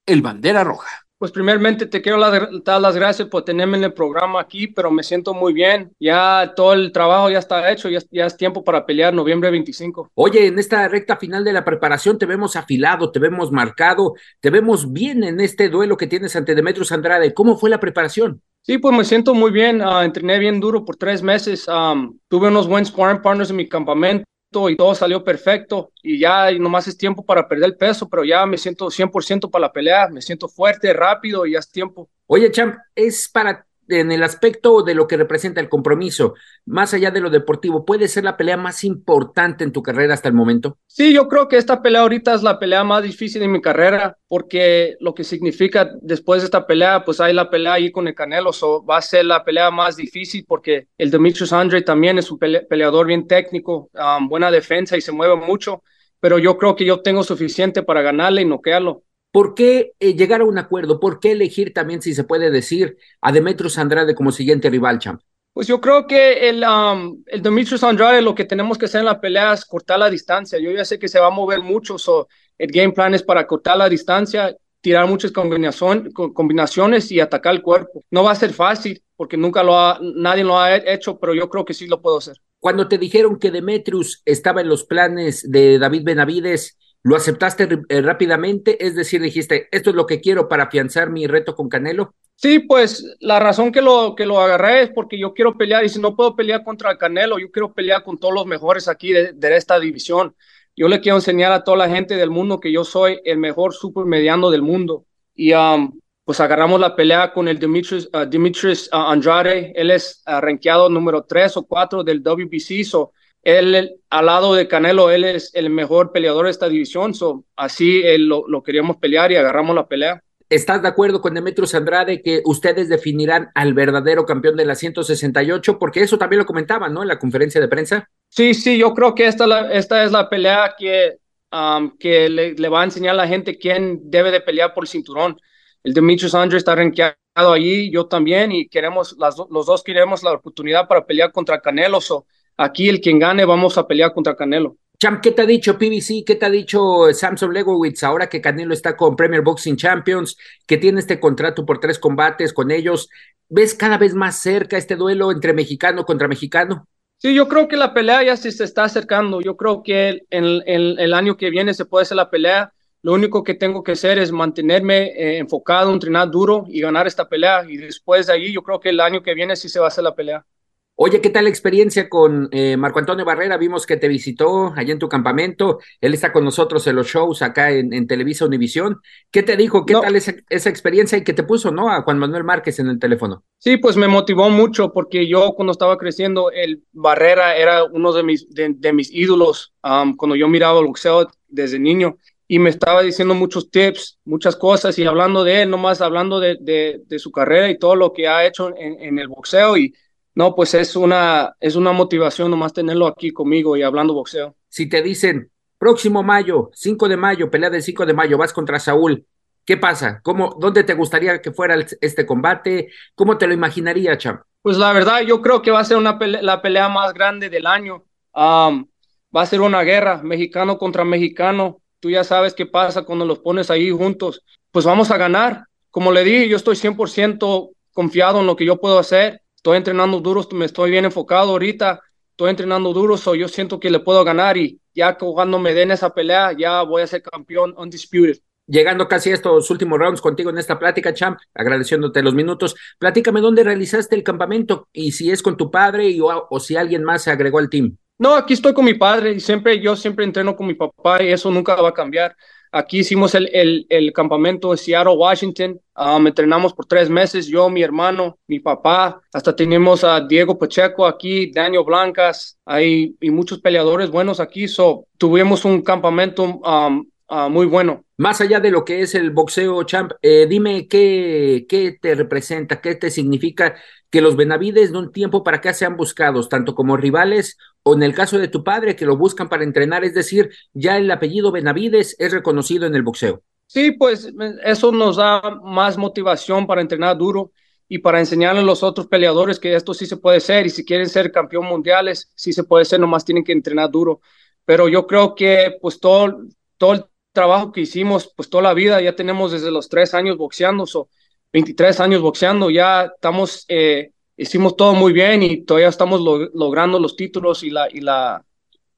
el 0.06 0.22
Bandera 0.22 0.62
Roja. 0.62 1.08
Pues 1.22 1.30
primeramente 1.30 1.86
te 1.86 2.02
quiero 2.02 2.18
dar 2.20 2.80
las 2.80 2.96
gracias 2.96 3.28
por 3.28 3.44
tenerme 3.44 3.78
en 3.78 3.84
el 3.84 3.92
programa 3.92 4.40
aquí, 4.40 4.66
pero 4.66 4.90
me 4.90 5.04
siento 5.04 5.32
muy 5.34 5.52
bien. 5.52 5.92
Ya 6.00 6.52
todo 6.56 6.72
el 6.72 6.90
trabajo 6.90 7.30
ya 7.30 7.38
está 7.38 7.70
hecho, 7.70 7.88
ya, 7.88 8.00
ya, 8.10 8.26
es 8.26 8.36
tiempo 8.36 8.64
para 8.64 8.84
pelear 8.84 9.14
noviembre 9.14 9.48
25. 9.52 10.10
Oye, 10.14 10.48
en 10.48 10.58
esta 10.58 10.88
recta 10.88 11.16
final 11.16 11.44
de 11.44 11.52
la 11.52 11.64
preparación 11.64 12.18
te 12.18 12.26
vemos 12.26 12.56
afilado, 12.56 13.12
te 13.12 13.20
vemos 13.20 13.52
marcado, 13.52 14.14
te 14.40 14.50
vemos 14.50 14.92
bien 14.92 15.22
en 15.22 15.38
este 15.38 15.68
duelo 15.68 15.96
que 15.96 16.08
tienes 16.08 16.34
ante 16.34 16.56
Demetrius 16.56 16.90
Andrade. 16.90 17.32
¿Cómo 17.32 17.56
fue 17.56 17.70
la 17.70 17.78
preparación? 17.78 18.42
Sí, 18.62 18.78
pues 18.78 18.96
me 18.96 19.04
siento 19.04 19.32
muy 19.32 19.52
bien. 19.52 19.80
Uh, 19.80 20.00
entrené 20.00 20.40
bien 20.40 20.58
duro 20.58 20.84
por 20.84 20.96
tres 20.96 21.22
meses. 21.22 21.68
Um, 21.68 22.18
tuve 22.26 22.48
unos 22.48 22.66
buenos 22.66 22.88
sparring 22.88 23.22
partners 23.22 23.50
en 23.50 23.56
mi 23.58 23.68
campamento 23.68 24.24
y 24.68 24.76
todo 24.76 24.94
salió 24.94 25.24
perfecto 25.24 25.92
y 26.02 26.18
ya 26.18 26.50
nomás 26.52 26.86
es 26.88 26.96
tiempo 26.96 27.24
para 27.24 27.48
perder 27.48 27.64
el 27.70 27.76
peso, 27.76 28.08
pero 28.08 28.24
ya 28.24 28.44
me 28.46 28.58
siento 28.58 28.90
100% 28.90 29.50
para 29.50 29.66
la 29.66 29.72
pelea, 29.72 30.08
me 30.08 30.22
siento 30.22 30.48
fuerte, 30.48 30.92
rápido 30.92 31.46
y 31.46 31.52
ya 31.52 31.58
es 31.58 31.70
tiempo. 31.70 32.10
Oye, 32.26 32.50
Champ, 32.50 32.76
es 32.94 33.28
para 33.28 33.66
en 34.00 34.12
el 34.12 34.22
aspecto 34.22 34.82
de 34.82 34.94
lo 34.94 35.06
que 35.06 35.16
representa 35.16 35.60
el 35.60 35.68
compromiso, 35.68 36.34
más 36.66 36.94
allá 36.94 37.10
de 37.10 37.20
lo 37.20 37.30
deportivo, 37.30 37.84
¿puede 37.84 38.08
ser 38.08 38.24
la 38.24 38.36
pelea 38.36 38.56
más 38.56 38.84
importante 38.84 39.64
en 39.64 39.72
tu 39.72 39.82
carrera 39.82 40.14
hasta 40.14 40.28
el 40.28 40.34
momento? 40.34 40.78
Sí, 40.86 41.12
yo 41.12 41.28
creo 41.28 41.48
que 41.48 41.56
esta 41.56 41.82
pelea 41.82 42.02
ahorita 42.02 42.34
es 42.34 42.42
la 42.42 42.58
pelea 42.58 42.84
más 42.84 43.02
difícil 43.02 43.40
de 43.40 43.48
mi 43.48 43.60
carrera, 43.60 44.16
porque 44.28 44.96
lo 45.00 45.14
que 45.14 45.24
significa 45.24 45.90
después 46.00 46.42
de 46.42 46.46
esta 46.46 46.66
pelea, 46.66 47.04
pues 47.04 47.20
hay 47.20 47.32
la 47.32 47.50
pelea 47.50 47.74
ahí 47.74 47.90
con 47.90 48.08
el 48.08 48.14
Canelo, 48.14 48.52
so 48.52 48.84
va 48.84 48.98
a 48.98 49.02
ser 49.02 49.24
la 49.24 49.44
pelea 49.44 49.70
más 49.70 49.96
difícil 49.96 50.44
porque 50.46 50.88
el 50.98 51.10
Demetrius 51.10 51.52
Andre 51.52 51.82
también 51.82 52.18
es 52.18 52.30
un 52.30 52.38
peleador 52.38 53.06
bien 53.06 53.26
técnico, 53.26 53.90
um, 53.94 54.28
buena 54.28 54.50
defensa 54.50 54.96
y 54.96 55.00
se 55.00 55.12
mueve 55.12 55.36
mucho, 55.36 55.82
pero 56.20 56.38
yo 56.38 56.56
creo 56.56 56.76
que 56.76 56.84
yo 56.84 57.00
tengo 57.00 57.24
suficiente 57.24 57.82
para 57.82 58.02
ganarle 58.02 58.42
y 58.42 58.44
noquearlo. 58.44 59.02
¿Por 59.32 59.54
qué 59.54 59.92
eh, 59.98 60.14
llegar 60.14 60.42
a 60.42 60.44
un 60.44 60.58
acuerdo? 60.58 61.00
¿Por 61.00 61.18
qué 61.18 61.32
elegir 61.32 61.72
también, 61.72 62.02
si 62.02 62.14
se 62.14 62.24
puede 62.24 62.50
decir, 62.50 62.98
a 63.22 63.32
Demetrius 63.32 63.78
Andrade 63.78 64.14
como 64.14 64.30
siguiente 64.30 64.68
rival, 64.68 64.98
champ? 64.98 65.22
Pues 65.54 65.66
yo 65.66 65.80
creo 65.80 66.06
que 66.06 66.48
el, 66.48 66.62
um, 66.64 67.22
el 67.26 67.42
Demetrius 67.42 67.82
Andrade 67.82 68.22
lo 68.22 68.34
que 68.34 68.44
tenemos 68.44 68.78
que 68.78 68.86
hacer 68.86 69.00
en 69.00 69.06
la 69.06 69.20
pelea 69.20 69.52
es 69.54 69.64
cortar 69.64 69.98
la 69.98 70.08
distancia. 70.08 70.58
Yo 70.58 70.70
ya 70.70 70.84
sé 70.84 70.98
que 70.98 71.08
se 71.08 71.18
va 71.18 71.26
a 71.26 71.30
mover 71.30 71.60
mucho, 71.60 71.98
so 71.98 72.28
el 72.58 72.70
game 72.70 72.92
plan 72.92 73.14
es 73.14 73.22
para 73.22 73.46
cortar 73.46 73.76
la 73.76 73.88
distancia, 73.88 74.54
tirar 74.80 75.06
muchas 75.06 75.30
combinación, 75.30 76.10
combinaciones 76.12 77.10
y 77.10 77.20
atacar 77.20 77.54
el 77.54 77.62
cuerpo. 77.62 78.04
No 78.10 78.24
va 78.24 78.32
a 78.32 78.36
ser 78.36 78.52
fácil 78.52 79.02
porque 79.16 79.36
nunca 79.36 79.62
lo 79.62 79.78
ha, 79.78 79.98
nadie 80.00 80.44
lo 80.44 80.58
ha 80.58 80.76
hecho, 80.76 81.18
pero 81.18 81.34
yo 81.34 81.48
creo 81.48 81.64
que 81.64 81.74
sí 81.74 81.86
lo 81.86 82.00
puedo 82.00 82.18
hacer. 82.18 82.36
Cuando 82.58 82.88
te 82.88 82.98
dijeron 82.98 83.38
que 83.38 83.50
Demetrius 83.50 84.22
estaba 84.24 84.60
en 84.60 84.68
los 84.68 84.84
planes 84.84 85.50
de 85.50 85.78
David 85.78 86.02
Benavides, 86.04 86.78
¿Lo 87.04 87.16
aceptaste 87.16 87.68
eh, 87.88 88.00
rápidamente? 88.00 88.84
Es 88.84 88.94
decir, 88.94 89.20
dijiste, 89.20 89.68
esto 89.72 89.90
es 89.90 89.96
lo 89.96 90.06
que 90.06 90.20
quiero 90.20 90.48
para 90.48 90.64
afianzar 90.64 91.10
mi 91.10 91.26
reto 91.26 91.54
con 91.54 91.68
Canelo. 91.68 92.14
Sí, 92.36 92.60
pues 92.60 93.16
la 93.20 93.40
razón 93.40 93.72
que 93.72 93.82
lo, 93.82 94.14
que 94.14 94.24
lo 94.24 94.40
agarré 94.40 94.82
es 94.82 94.90
porque 94.90 95.18
yo 95.18 95.34
quiero 95.34 95.56
pelear 95.56 95.84
y 95.84 95.88
si 95.88 96.00
no 96.00 96.14
puedo 96.14 96.36
pelear 96.36 96.62
contra 96.62 96.96
Canelo, 96.96 97.38
yo 97.38 97.50
quiero 97.50 97.72
pelear 97.72 98.04
con 98.04 98.18
todos 98.18 98.34
los 98.34 98.46
mejores 98.46 98.86
aquí 98.86 99.12
de, 99.12 99.56
esta 99.56 99.80
división. 99.80 100.34
Yo 100.76 100.88
le 100.88 101.00
quiero 101.00 101.16
enseñar 101.16 101.52
a 101.52 101.64
toda 101.64 101.76
la 101.76 101.88
gente 101.88 102.16
del 102.16 102.30
mundo 102.30 102.60
que 102.60 102.72
yo 102.72 102.84
soy 102.84 103.20
el 103.24 103.38
mejor 103.38 103.74
supermediano 103.74 104.50
del 104.50 104.62
mundo. 104.62 105.04
Y 105.34 105.52
um, 105.54 105.98
pues 106.24 106.40
agarramos 106.40 106.80
la 106.80 106.94
pelea 106.94 107.32
con 107.32 107.48
el 107.48 107.58
Dimitris, 107.58 108.08
uh, 108.12 108.96
uh, 108.96 109.00
Andrade. 109.00 109.72
Él 109.74 109.90
es 109.90 110.22
uh, 110.26 110.88
número 110.88 111.24
3 111.24 111.56
o 111.56 111.62
4 111.64 112.04
del 112.04 112.22
WBC. 112.22 112.84
So, 112.84 113.12
él, 113.42 113.96
al 114.10 114.26
lado 114.26 114.54
de 114.54 114.68
Canelo, 114.68 115.10
él 115.10 115.24
es 115.24 115.50
el 115.54 115.70
mejor 115.70 116.12
peleador 116.12 116.44
de 116.44 116.52
esta 116.52 116.68
división, 116.68 117.14
so, 117.14 117.44
así 117.56 118.02
lo, 118.18 118.44
lo, 118.48 118.62
queríamos 118.62 118.96
pelear 118.98 119.32
y 119.32 119.36
agarramos 119.36 119.74
la 119.74 119.88
pelea. 119.88 120.22
¿Estás 120.48 120.82
de 120.82 120.88
acuerdo 120.88 121.22
con 121.22 121.32
Demetrius 121.32 121.74
Andrade 121.74 122.20
que 122.22 122.42
ustedes 122.44 122.90
definirán 122.90 123.50
al 123.54 123.72
verdadero 123.72 124.26
campeón 124.26 124.54
de 124.56 124.66
la 124.66 124.74
168? 124.74 125.78
Porque 125.78 126.02
eso 126.02 126.18
también 126.18 126.40
lo 126.40 126.46
comentaban, 126.46 126.92
¿no? 126.92 127.00
En 127.00 127.08
la 127.08 127.18
conferencia 127.18 127.58
de 127.58 127.68
prensa. 127.68 128.08
Sí, 128.28 128.52
sí, 128.52 128.76
yo 128.76 128.92
creo 128.92 129.14
que 129.14 129.26
esta, 129.26 129.46
la, 129.46 129.72
esta 129.72 130.04
es 130.04 130.12
la 130.12 130.28
pelea 130.28 130.74
que, 130.78 131.16
um, 131.50 131.96
que 131.96 132.28
le, 132.28 132.52
le, 132.52 132.68
va 132.68 132.82
a 132.82 132.84
enseñar 132.84 133.14
a 133.14 133.16
la 133.16 133.28
gente 133.28 133.56
quién 133.56 134.10
debe 134.10 134.30
de 134.30 134.42
pelear 134.42 134.74
por 134.74 134.84
el 134.84 134.88
cinturón. 134.88 135.38
El 135.82 135.94
Demetrius 135.94 136.34
Andrés 136.34 136.58
está 136.58 136.74
rankeado 136.74 137.16
allí, 137.34 137.90
yo 137.90 138.06
también, 138.06 138.52
y 138.52 138.68
queremos, 138.68 139.16
las, 139.18 139.36
los 139.50 139.64
dos 139.64 139.82
queremos 139.82 140.22
la 140.22 140.32
oportunidad 140.32 140.86
para 140.86 141.06
pelear 141.06 141.32
contra 141.32 141.60
Canelo. 141.62 141.98
So, 142.00 142.26
aquí 142.62 142.88
el 142.88 143.00
quien 143.00 143.18
gane, 143.18 143.44
vamos 143.44 143.76
a 143.78 143.86
pelear 143.86 144.12
contra 144.12 144.36
Canelo. 144.36 144.76
Champ, 144.98 145.20
¿qué 145.20 145.32
te 145.32 145.42
ha 145.42 145.46
dicho 145.46 145.76
PBC? 145.76 146.24
¿Qué 146.24 146.36
te 146.36 146.46
ha 146.46 146.50
dicho 146.50 147.12
Samson 147.12 147.52
Legowitz 147.52 148.04
ahora 148.04 148.28
que 148.28 148.40
Canelo 148.40 148.72
está 148.72 148.96
con 148.96 149.16
Premier 149.16 149.42
Boxing 149.42 149.76
Champions, 149.76 150.36
que 150.64 150.76
tiene 150.76 151.00
este 151.00 151.18
contrato 151.18 151.66
por 151.66 151.80
tres 151.80 151.98
combates 151.98 152.52
con 152.52 152.70
ellos? 152.70 153.08
¿Ves 153.48 153.74
cada 153.74 153.98
vez 153.98 154.14
más 154.14 154.38
cerca 154.38 154.76
este 154.76 154.94
duelo 154.94 155.32
entre 155.32 155.54
mexicano 155.54 156.04
contra 156.04 156.28
mexicano? 156.28 156.86
Sí, 157.18 157.34
yo 157.34 157.48
creo 157.48 157.68
que 157.68 157.76
la 157.76 157.92
pelea 157.94 158.22
ya 158.22 158.36
sí 158.36 158.50
se 158.52 158.64
está 158.64 158.84
acercando. 158.84 159.40
Yo 159.40 159.56
creo 159.56 159.82
que 159.82 160.22
el 160.30 161.14
año 161.14 161.36
que 161.36 161.50
viene 161.50 161.74
se 161.74 161.84
puede 161.84 162.02
hacer 162.02 162.16
la 162.16 162.30
pelea. 162.30 162.72
Lo 163.02 163.12
único 163.12 163.42
que 163.42 163.54
tengo 163.54 163.82
que 163.82 163.92
hacer 163.92 164.18
es 164.18 164.30
mantenerme 164.30 165.06
eh, 165.06 165.38
enfocado, 165.38 165.92
entrenar 165.92 166.30
duro 166.30 166.64
y 166.68 166.80
ganar 166.80 167.08
esta 167.08 167.28
pelea. 167.28 167.64
Y 167.68 167.76
después 167.76 168.28
de 168.28 168.34
ahí, 168.34 168.52
yo 168.52 168.62
creo 168.62 168.78
que 168.78 168.90
el 168.90 169.00
año 169.00 169.22
que 169.22 169.34
viene 169.34 169.56
sí 169.56 169.68
se 169.68 169.80
va 169.80 169.86
a 169.86 169.88
hacer 169.88 170.04
la 170.04 170.14
pelea. 170.14 170.46
Oye, 170.94 171.20
¿qué 171.20 171.30
tal 171.30 171.44
la 171.44 171.50
experiencia 171.50 172.08
con 172.08 172.48
eh, 172.52 172.76
Marco 172.76 172.98
Antonio 172.98 173.24
Barrera? 173.24 173.56
Vimos 173.56 173.86
que 173.86 173.96
te 173.96 174.08
visitó 174.08 174.72
allá 174.76 174.92
en 174.92 174.98
tu 174.98 175.08
campamento. 175.08 175.80
Él 176.00 176.12
está 176.12 176.32
con 176.32 176.44
nosotros 176.44 176.86
en 176.86 176.96
los 176.96 177.06
shows 177.08 177.40
acá 177.42 177.70
en, 177.70 177.92
en 177.92 178.06
Televisa 178.06 178.44
Univisión. 178.44 179.00
¿Qué 179.30 179.42
te 179.42 179.56
dijo? 179.56 179.86
¿Qué 179.86 179.94
no. 179.94 180.02
tal 180.02 180.14
esa, 180.16 180.34
esa, 180.50 180.68
experiencia 180.68 181.16
y 181.16 181.24
qué 181.24 181.32
te 181.32 181.42
puso, 181.42 181.72
no? 181.72 181.90
A 181.90 182.02
Juan 182.02 182.18
Manuel 182.18 182.44
Márquez 182.44 182.78
en 182.78 182.88
el 182.88 182.98
teléfono. 182.98 183.42
Sí, 183.58 183.78
pues 183.78 183.96
me 183.96 184.06
motivó 184.06 184.50
mucho 184.50 184.92
porque 184.92 185.26
yo 185.26 185.54
cuando 185.54 185.72
estaba 185.72 185.96
creciendo, 185.96 186.50
el 186.52 186.84
Barrera 186.92 187.56
era 187.56 187.84
uno 187.84 188.12
de 188.12 188.22
mis, 188.22 188.48
de, 188.50 188.74
de 188.76 188.92
mis 188.92 189.10
ídolos. 189.12 189.72
Um, 189.82 190.14
cuando 190.14 190.36
yo 190.36 190.46
miraba 190.46 190.78
el 190.78 190.86
boxeo 190.86 191.26
desde 191.48 191.78
niño 191.78 192.18
y 192.46 192.58
me 192.58 192.68
estaba 192.68 193.02
diciendo 193.02 193.34
muchos 193.34 193.70
tips, 193.70 194.18
muchas 194.26 194.56
cosas 194.56 194.98
y 194.98 195.06
hablando 195.06 195.42
de 195.42 195.62
él, 195.62 195.70
nomás 195.70 196.02
hablando 196.02 196.38
de, 196.38 196.58
de, 196.60 197.00
de 197.06 197.18
su 197.18 197.32
carrera 197.32 197.70
y 197.70 197.78
todo 197.78 197.96
lo 197.96 198.12
que 198.12 198.28
ha 198.28 198.46
hecho 198.46 198.68
en, 198.76 199.00
en, 199.00 199.18
el 199.18 199.28
boxeo 199.28 199.78
y 199.78 199.94
no, 200.34 200.54
pues 200.54 200.74
es 200.74 200.96
una, 200.96 201.54
es 201.60 201.76
una 201.76 201.92
motivación 201.92 202.50
nomás 202.50 202.72
tenerlo 202.72 203.06
aquí 203.06 203.30
conmigo 203.32 203.76
y 203.76 203.82
hablando 203.82 204.14
boxeo. 204.14 204.56
Si 204.68 204.88
te 204.88 205.02
dicen, 205.02 205.50
próximo 205.78 206.22
mayo, 206.22 206.70
5 206.74 207.08
de 207.08 207.16
mayo, 207.16 207.50
pelea 207.50 207.70
del 207.70 207.82
5 207.82 208.06
de 208.06 208.14
mayo, 208.14 208.38
vas 208.38 208.52
contra 208.52 208.78
Saúl, 208.78 209.26
¿qué 209.64 209.76
pasa? 209.76 210.20
¿Cómo, 210.22 210.56
¿Dónde 210.58 210.84
te 210.84 210.94
gustaría 210.94 211.40
que 211.42 211.52
fuera 211.52 211.76
este 212.00 212.26
combate? 212.26 212.90
¿Cómo 213.14 213.38
te 213.38 213.46
lo 213.46 213.54
imaginaría, 213.54 214.16
Champ? 214.16 214.42
Pues 214.62 214.76
la 214.76 214.92
verdad, 214.92 215.20
yo 215.22 215.42
creo 215.42 215.60
que 215.60 215.70
va 215.70 215.80
a 215.80 215.84
ser 215.84 215.96
una 215.96 216.18
pelea, 216.18 216.42
la 216.42 216.62
pelea 216.62 216.88
más 216.88 217.12
grande 217.12 217.50
del 217.50 217.66
año. 217.66 218.04
Um, 218.34 218.86
va 219.34 219.42
a 219.42 219.46
ser 219.46 219.60
una 219.60 219.82
guerra, 219.82 220.22
mexicano 220.22 220.78
contra 220.78 221.04
mexicano 221.04 221.82
tú 222.02 222.10
ya 222.10 222.24
sabes 222.24 222.52
qué 222.52 222.66
pasa 222.66 223.04
cuando 223.04 223.24
los 223.24 223.38
pones 223.38 223.70
ahí 223.70 223.88
juntos, 223.90 224.44
pues 224.72 224.84
vamos 224.84 225.12
a 225.12 225.16
ganar. 225.16 225.66
Como 225.88 226.10
le 226.10 226.24
dije, 226.24 226.48
yo 226.48 226.56
estoy 226.56 226.74
100% 226.74 227.70
confiado 227.92 228.40
en 228.40 228.46
lo 228.46 228.56
que 228.56 228.64
yo 228.64 228.80
puedo 228.80 228.98
hacer. 228.98 229.41
Estoy 229.62 229.76
entrenando 229.76 230.18
duro, 230.18 230.44
me 230.54 230.64
estoy 230.64 230.90
bien 230.90 231.04
enfocado 231.04 231.50
ahorita. 231.52 232.00
Estoy 232.30 232.50
entrenando 232.50 232.92
duro, 232.92 233.16
so 233.16 233.36
yo 233.36 233.46
siento 233.46 233.78
que 233.78 233.90
le 233.90 234.00
puedo 234.00 234.24
ganar 234.24 234.56
y 234.56 234.80
ya 234.92 235.16
cuando 235.16 235.60
me 235.60 235.72
den 235.72 235.92
esa 235.92 236.12
pelea, 236.12 236.50
ya 236.50 236.82
voy 236.82 237.02
a 237.02 237.06
ser 237.06 237.22
campeón 237.22 237.72
undisputed. 237.78 238.38
Llegando 238.66 239.06
casi 239.06 239.30
a 239.30 239.34
estos 239.34 239.70
últimos 239.70 240.00
rounds 240.00 240.20
contigo 240.20 240.50
en 240.50 240.58
esta 240.58 240.80
plática, 240.80 241.14
Champ, 241.14 241.38
agradeciéndote 241.54 242.24
los 242.24 242.34
minutos, 242.34 242.74
platícame 242.98 243.40
dónde 243.40 243.62
realizaste 243.62 244.16
el 244.16 244.24
campamento 244.24 244.88
y 244.92 245.12
si 245.12 245.30
es 245.30 245.40
con 245.42 245.56
tu 245.56 245.70
padre 245.70 246.08
y, 246.08 246.18
o, 246.18 246.48
o 246.50 246.58
si 246.58 246.74
alguien 246.74 247.04
más 247.04 247.22
se 247.22 247.30
agregó 247.30 247.60
al 247.60 247.70
team. 247.70 247.96
No, 248.18 248.34
aquí 248.34 248.54
estoy 248.54 248.74
con 248.74 248.84
mi 248.84 248.94
padre 248.94 249.30
y 249.30 249.38
siempre, 249.38 249.80
yo 249.80 249.94
siempre 249.94 250.24
entreno 250.24 250.56
con 250.56 250.66
mi 250.66 250.74
papá 250.74 251.22
y 251.22 251.28
eso 251.30 251.52
nunca 251.52 251.80
va 251.80 251.90
a 251.90 251.94
cambiar. 251.94 252.36
Aquí 252.74 253.00
hicimos 253.00 253.34
el, 253.34 253.50
el, 253.52 253.86
el 253.90 254.12
campamento 254.14 254.72
en 254.72 254.78
Seattle, 254.78 255.12
Washington. 255.14 255.78
Um, 255.94 256.26
entrenamos 256.26 256.72
por 256.72 256.86
tres 256.86 257.10
meses, 257.10 257.46
yo, 257.46 257.68
mi 257.68 257.82
hermano, 257.82 258.38
mi 258.46 258.60
papá. 258.60 259.20
Hasta 259.30 259.54
tenemos 259.54 260.04
a 260.04 260.26
Diego 260.26 260.58
Pacheco 260.58 261.06
aquí, 261.06 261.52
Daniel 261.52 261.84
Blancas, 261.86 262.58
hay 262.64 263.14
y 263.20 263.30
muchos 263.30 263.60
peleadores 263.60 264.10
buenos 264.10 264.40
aquí. 264.40 264.68
So, 264.68 265.06
tuvimos 265.18 265.66
un 265.66 265.82
campamento 265.82 266.44
um, 266.44 267.06
uh, 267.28 267.50
muy 267.50 267.66
bueno. 267.66 268.04
Más 268.16 268.40
allá 268.40 268.58
de 268.58 268.70
lo 268.70 268.84
que 268.84 269.02
es 269.02 269.14
el 269.14 269.32
boxeo, 269.32 269.82
champ, 269.82 270.12
eh, 270.22 270.46
dime 270.48 270.88
qué, 270.88 271.66
qué 271.68 271.98
te 272.00 272.14
representa, 272.14 272.80
qué 272.80 272.94
te 272.94 273.10
significa 273.10 273.74
que 274.10 274.20
los 274.20 274.36
Benavides 274.36 274.92
de 274.92 274.98
un 274.98 275.10
tiempo 275.10 275.42
para 275.42 275.56
acá 275.56 275.74
sean 275.74 275.96
buscados, 275.96 276.48
tanto 276.48 276.74
como 276.74 276.96
rivales 276.96 277.56
o 277.82 277.94
en 277.94 278.02
el 278.02 278.14
caso 278.14 278.38
de 278.38 278.48
tu 278.48 278.62
padre, 278.62 278.96
que 278.96 279.06
lo 279.06 279.16
buscan 279.16 279.48
para 279.48 279.64
entrenar, 279.64 280.04
es 280.04 280.14
decir, 280.14 280.50
ya 280.72 280.98
el 280.98 281.10
apellido 281.10 281.52
Benavides 281.52 282.16
es 282.18 282.32
reconocido 282.32 282.86
en 282.86 282.94
el 282.94 283.02
boxeo. 283.02 283.42
Sí, 283.66 283.92
pues 283.92 284.32
eso 284.64 284.92
nos 284.92 285.16
da 285.16 285.40
más 285.62 285.96
motivación 285.96 286.66
para 286.66 286.82
entrenar 286.82 287.16
duro 287.16 287.52
y 287.88 287.98
para 287.98 288.20
enseñarle 288.20 288.60
a 288.60 288.64
los 288.64 288.82
otros 288.82 289.06
peleadores 289.06 289.58
que 289.58 289.74
esto 289.74 289.94
sí 289.94 290.06
se 290.06 290.16
puede 290.16 290.40
ser 290.40 290.66
y 290.66 290.70
si 290.70 290.84
quieren 290.84 291.08
ser 291.08 291.32
campeón 291.32 291.66
mundiales, 291.66 292.30
sí 292.34 292.52
se 292.52 292.64
puede 292.64 292.84
ser, 292.84 293.00
nomás 293.00 293.24
tienen 293.24 293.44
que 293.44 293.52
entrenar 293.52 293.90
duro. 293.90 294.20
Pero 294.64 294.88
yo 294.88 295.06
creo 295.06 295.34
que 295.34 295.76
pues 295.80 296.00
todo, 296.00 296.42
todo 296.76 296.92
el 296.92 297.04
trabajo 297.32 297.72
que 297.72 297.80
hicimos, 297.80 298.32
pues 298.36 298.48
toda 298.50 298.62
la 298.62 298.74
vida, 298.74 299.00
ya 299.00 299.16
tenemos 299.16 299.52
desde 299.52 299.70
los 299.70 299.88
tres 299.88 300.14
años 300.14 300.36
boxeando, 300.36 300.86
so, 300.86 301.08
23 301.52 302.00
años 302.00 302.22
boxeando, 302.22 302.70
ya 302.70 303.04
estamos, 303.04 303.64
eh, 303.68 304.12
hicimos 304.42 304.76
todo 304.76 304.94
muy 304.94 305.12
bien 305.12 305.42
y 305.42 305.64
todavía 305.64 305.88
estamos 305.88 306.20
lo, 306.20 306.50
logrando 306.54 306.98
los 306.98 307.16
títulos 307.16 307.62
y, 307.62 307.70
la, 307.70 307.88
y, 307.90 308.00
la, 308.00 308.44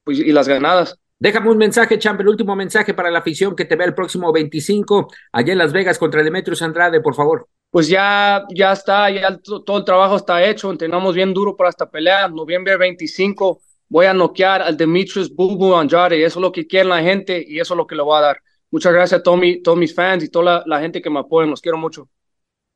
pues, 0.03 0.19
y 0.19 0.33
las 0.33 0.49
ganadas. 0.49 0.99
Déjame 1.19 1.51
un 1.51 1.59
mensaje, 1.59 1.99
Champ, 1.99 2.21
el 2.21 2.29
último 2.29 2.57
mensaje 2.57 2.93
para 2.93 3.11
la 3.11 3.21
afición 3.21 3.55
que 3.55 3.65
te 3.65 3.77
vea 3.77 3.87
el 3.87 3.95
próximo 3.95 4.33
25 4.33 5.09
allá 5.33 5.53
en 5.53 5.59
Las 5.59 5.73
Vegas 5.73 5.99
contra 5.99 6.23
Demetrius 6.23 6.63
Andrade, 6.63 7.01
por 7.01 7.15
favor. 7.15 7.49
Pues 7.71 7.89
ya, 7.89 8.45
ya 8.55 8.73
está, 8.73 9.11
ya 9.11 9.39
todo 9.39 9.79
el 9.79 9.85
trabajo 9.85 10.17
está 10.17 10.45
hecho, 10.45 10.71
entrenamos 10.71 11.15
bien 11.15 11.33
duro 11.33 11.57
para 11.57 11.71
esta 11.71 11.91
pelea, 11.91 12.29
noviembre 12.29 12.77
25 12.77 13.61
voy 13.89 14.07
a 14.07 14.15
noquear 14.15 14.63
al 14.63 14.77
Demetrius 14.77 15.35
Bubu 15.35 15.75
Andrade, 15.75 16.25
eso 16.25 16.39
es 16.39 16.43
lo 16.43 16.53
que 16.53 16.67
quiere 16.67 16.89
la 16.89 17.03
gente 17.03 17.45
y 17.47 17.61
eso 17.61 17.75
es 17.75 17.79
lo 17.79 17.87
que 17.87 17.95
le 17.95 18.03
voy 18.03 18.19
a 18.19 18.21
dar. 18.21 18.43
Muchas 18.71 18.93
gracias 18.93 19.21
a 19.21 19.23
todos, 19.23 19.39
mi, 19.39 19.63
todos 19.63 19.79
mis 19.79 19.95
fans 19.95 20.25
y 20.25 20.29
toda 20.29 20.45
la, 20.45 20.63
la 20.67 20.81
gente 20.81 21.01
que 21.01 21.11
me 21.11 21.21
apoya, 21.21 21.49
los 21.49 21.61
quiero 21.61 21.79
mucho. 21.79 22.09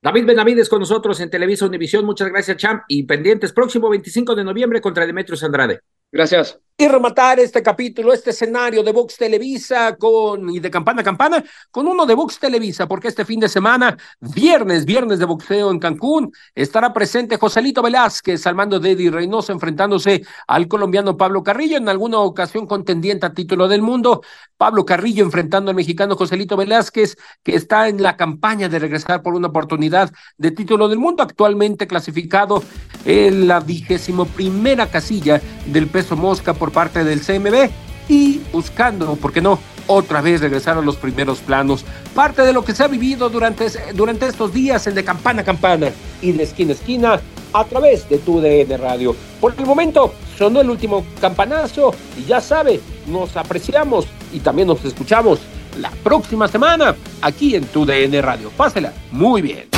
David 0.00 0.26
Benavides 0.26 0.68
con 0.68 0.80
nosotros 0.80 1.20
en 1.20 1.30
Televisa 1.30 1.66
Univisión. 1.66 2.04
Muchas 2.04 2.28
gracias, 2.28 2.56
Champ. 2.56 2.82
Y 2.88 3.02
pendientes, 3.02 3.52
próximo 3.52 3.88
25 3.88 4.34
de 4.34 4.44
noviembre 4.44 4.80
contra 4.80 5.06
Demetrius 5.06 5.42
Andrade. 5.42 5.80
Gracias. 6.12 6.61
Y 6.80 6.86
rematar 6.86 7.40
este 7.40 7.60
capítulo, 7.60 8.12
este 8.12 8.30
escenario 8.30 8.84
de 8.84 8.92
Vox 8.92 9.16
Televisa 9.16 9.96
con 9.96 10.48
y 10.48 10.60
de 10.60 10.70
campana 10.70 11.00
a 11.00 11.04
campana 11.04 11.44
con 11.72 11.88
uno 11.88 12.06
de 12.06 12.14
Vox 12.14 12.38
Televisa, 12.38 12.86
porque 12.86 13.08
este 13.08 13.24
fin 13.24 13.40
de 13.40 13.48
semana, 13.48 13.96
viernes, 14.20 14.84
viernes 14.84 15.18
de 15.18 15.24
boxeo 15.24 15.72
en 15.72 15.80
Cancún, 15.80 16.30
estará 16.54 16.92
presente 16.92 17.36
Joselito 17.36 17.82
Velázquez 17.82 18.46
al 18.46 18.54
mando 18.54 18.78
de 18.78 18.92
Eddie 18.92 19.10
Reynoso 19.10 19.50
enfrentándose 19.50 20.22
al 20.46 20.68
colombiano 20.68 21.16
Pablo 21.16 21.42
Carrillo, 21.42 21.78
en 21.78 21.88
alguna 21.88 22.20
ocasión 22.20 22.64
contendiente 22.64 23.26
a 23.26 23.34
título 23.34 23.66
del 23.66 23.82
mundo. 23.82 24.22
Pablo 24.56 24.84
Carrillo 24.84 25.24
enfrentando 25.24 25.70
al 25.70 25.76
mexicano 25.76 26.14
Joselito 26.14 26.56
Velázquez, 26.56 27.16
que 27.42 27.56
está 27.56 27.88
en 27.88 28.04
la 28.04 28.16
campaña 28.16 28.68
de 28.68 28.78
regresar 28.78 29.20
por 29.22 29.34
una 29.34 29.48
oportunidad 29.48 30.12
de 30.36 30.52
título 30.52 30.88
del 30.88 31.00
mundo, 31.00 31.24
actualmente 31.24 31.88
clasificado 31.88 32.62
en 33.04 33.48
la 33.48 33.58
vigésimo 33.58 34.26
primera 34.26 34.86
casilla 34.86 35.42
del 35.66 35.88
peso 35.88 36.14
mosca 36.14 36.54
por 36.54 36.67
parte 36.70 37.04
del 37.04 37.20
CMB 37.20 37.70
y 38.09 38.40
buscando, 38.52 39.16
¿por 39.16 39.33
qué 39.33 39.40
no?, 39.40 39.59
otra 39.88 40.20
vez 40.20 40.40
regresar 40.40 40.78
a 40.78 40.83
los 40.83 40.96
primeros 40.96 41.38
planos. 41.40 41.85
Parte 42.14 42.42
de 42.42 42.52
lo 42.52 42.64
que 42.64 42.74
se 42.74 42.85
ha 42.85 42.88
vivido 42.88 43.28
durante, 43.28 43.66
durante 43.94 44.26
estos 44.26 44.52
días 44.52 44.87
en 44.87 44.94
de 44.94 45.04
campana 45.04 45.42
a 45.42 45.44
campana 45.44 45.90
y 46.22 46.33
de 46.33 46.42
esquina 46.44 46.72
a 46.72 46.74
esquina 46.74 47.20
a 47.52 47.64
través 47.64 48.09
de 48.09 48.18
tu 48.18 48.40
DN 48.40 48.76
Radio. 48.76 49.16
Por 49.40 49.54
el 49.59 49.66
momento 49.66 50.12
sonó 50.37 50.61
el 50.61 50.70
último 50.70 51.04
campanazo 51.20 51.94
y 52.16 52.24
ya 52.24 52.40
sabe, 52.40 52.81
nos 53.07 53.37
apreciamos 53.37 54.07
y 54.33 54.40
también 54.40 54.68
nos 54.68 54.85
escuchamos 54.85 55.40
la 55.81 55.90
próxima 55.90 56.48
semana 56.48 56.94
aquí 57.22 57.54
en 57.54 57.64
tu 57.64 57.87
DN 57.87 58.20
Radio. 58.20 58.50
Pásela 58.57 58.92
muy 59.11 59.42
bien. 59.42 59.77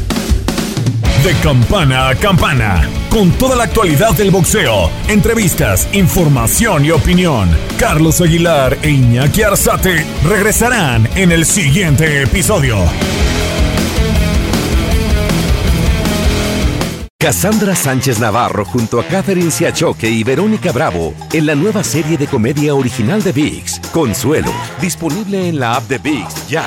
De 1.23 1.35
campana 1.35 2.09
a 2.09 2.15
campana, 2.15 2.89
con 3.11 3.29
toda 3.33 3.55
la 3.55 3.65
actualidad 3.65 4.11
del 4.15 4.31
boxeo, 4.31 4.89
entrevistas, 5.07 5.87
información 5.93 6.83
y 6.83 6.89
opinión. 6.89 7.47
Carlos 7.77 8.21
Aguilar 8.21 8.75
e 8.81 8.89
Iñaki 8.89 9.43
Arzate 9.43 10.03
regresarán 10.27 11.07
en 11.15 11.31
el 11.31 11.45
siguiente 11.45 12.23
episodio. 12.23 12.77
Cassandra 17.19 17.75
Sánchez 17.75 18.19
Navarro 18.19 18.65
junto 18.65 18.99
a 18.99 19.03
Catherine 19.03 19.51
Siachoque 19.51 20.09
y 20.09 20.23
Verónica 20.23 20.71
Bravo 20.71 21.13
en 21.33 21.45
la 21.45 21.53
nueva 21.53 21.83
serie 21.83 22.17
de 22.17 22.25
comedia 22.25 22.73
original 22.73 23.21
de 23.21 23.31
VIX, 23.31 23.79
Consuelo, 23.91 24.51
disponible 24.81 25.49
en 25.49 25.59
la 25.59 25.75
app 25.75 25.87
de 25.87 25.99
VIX 25.99 26.47
ya. 26.47 26.63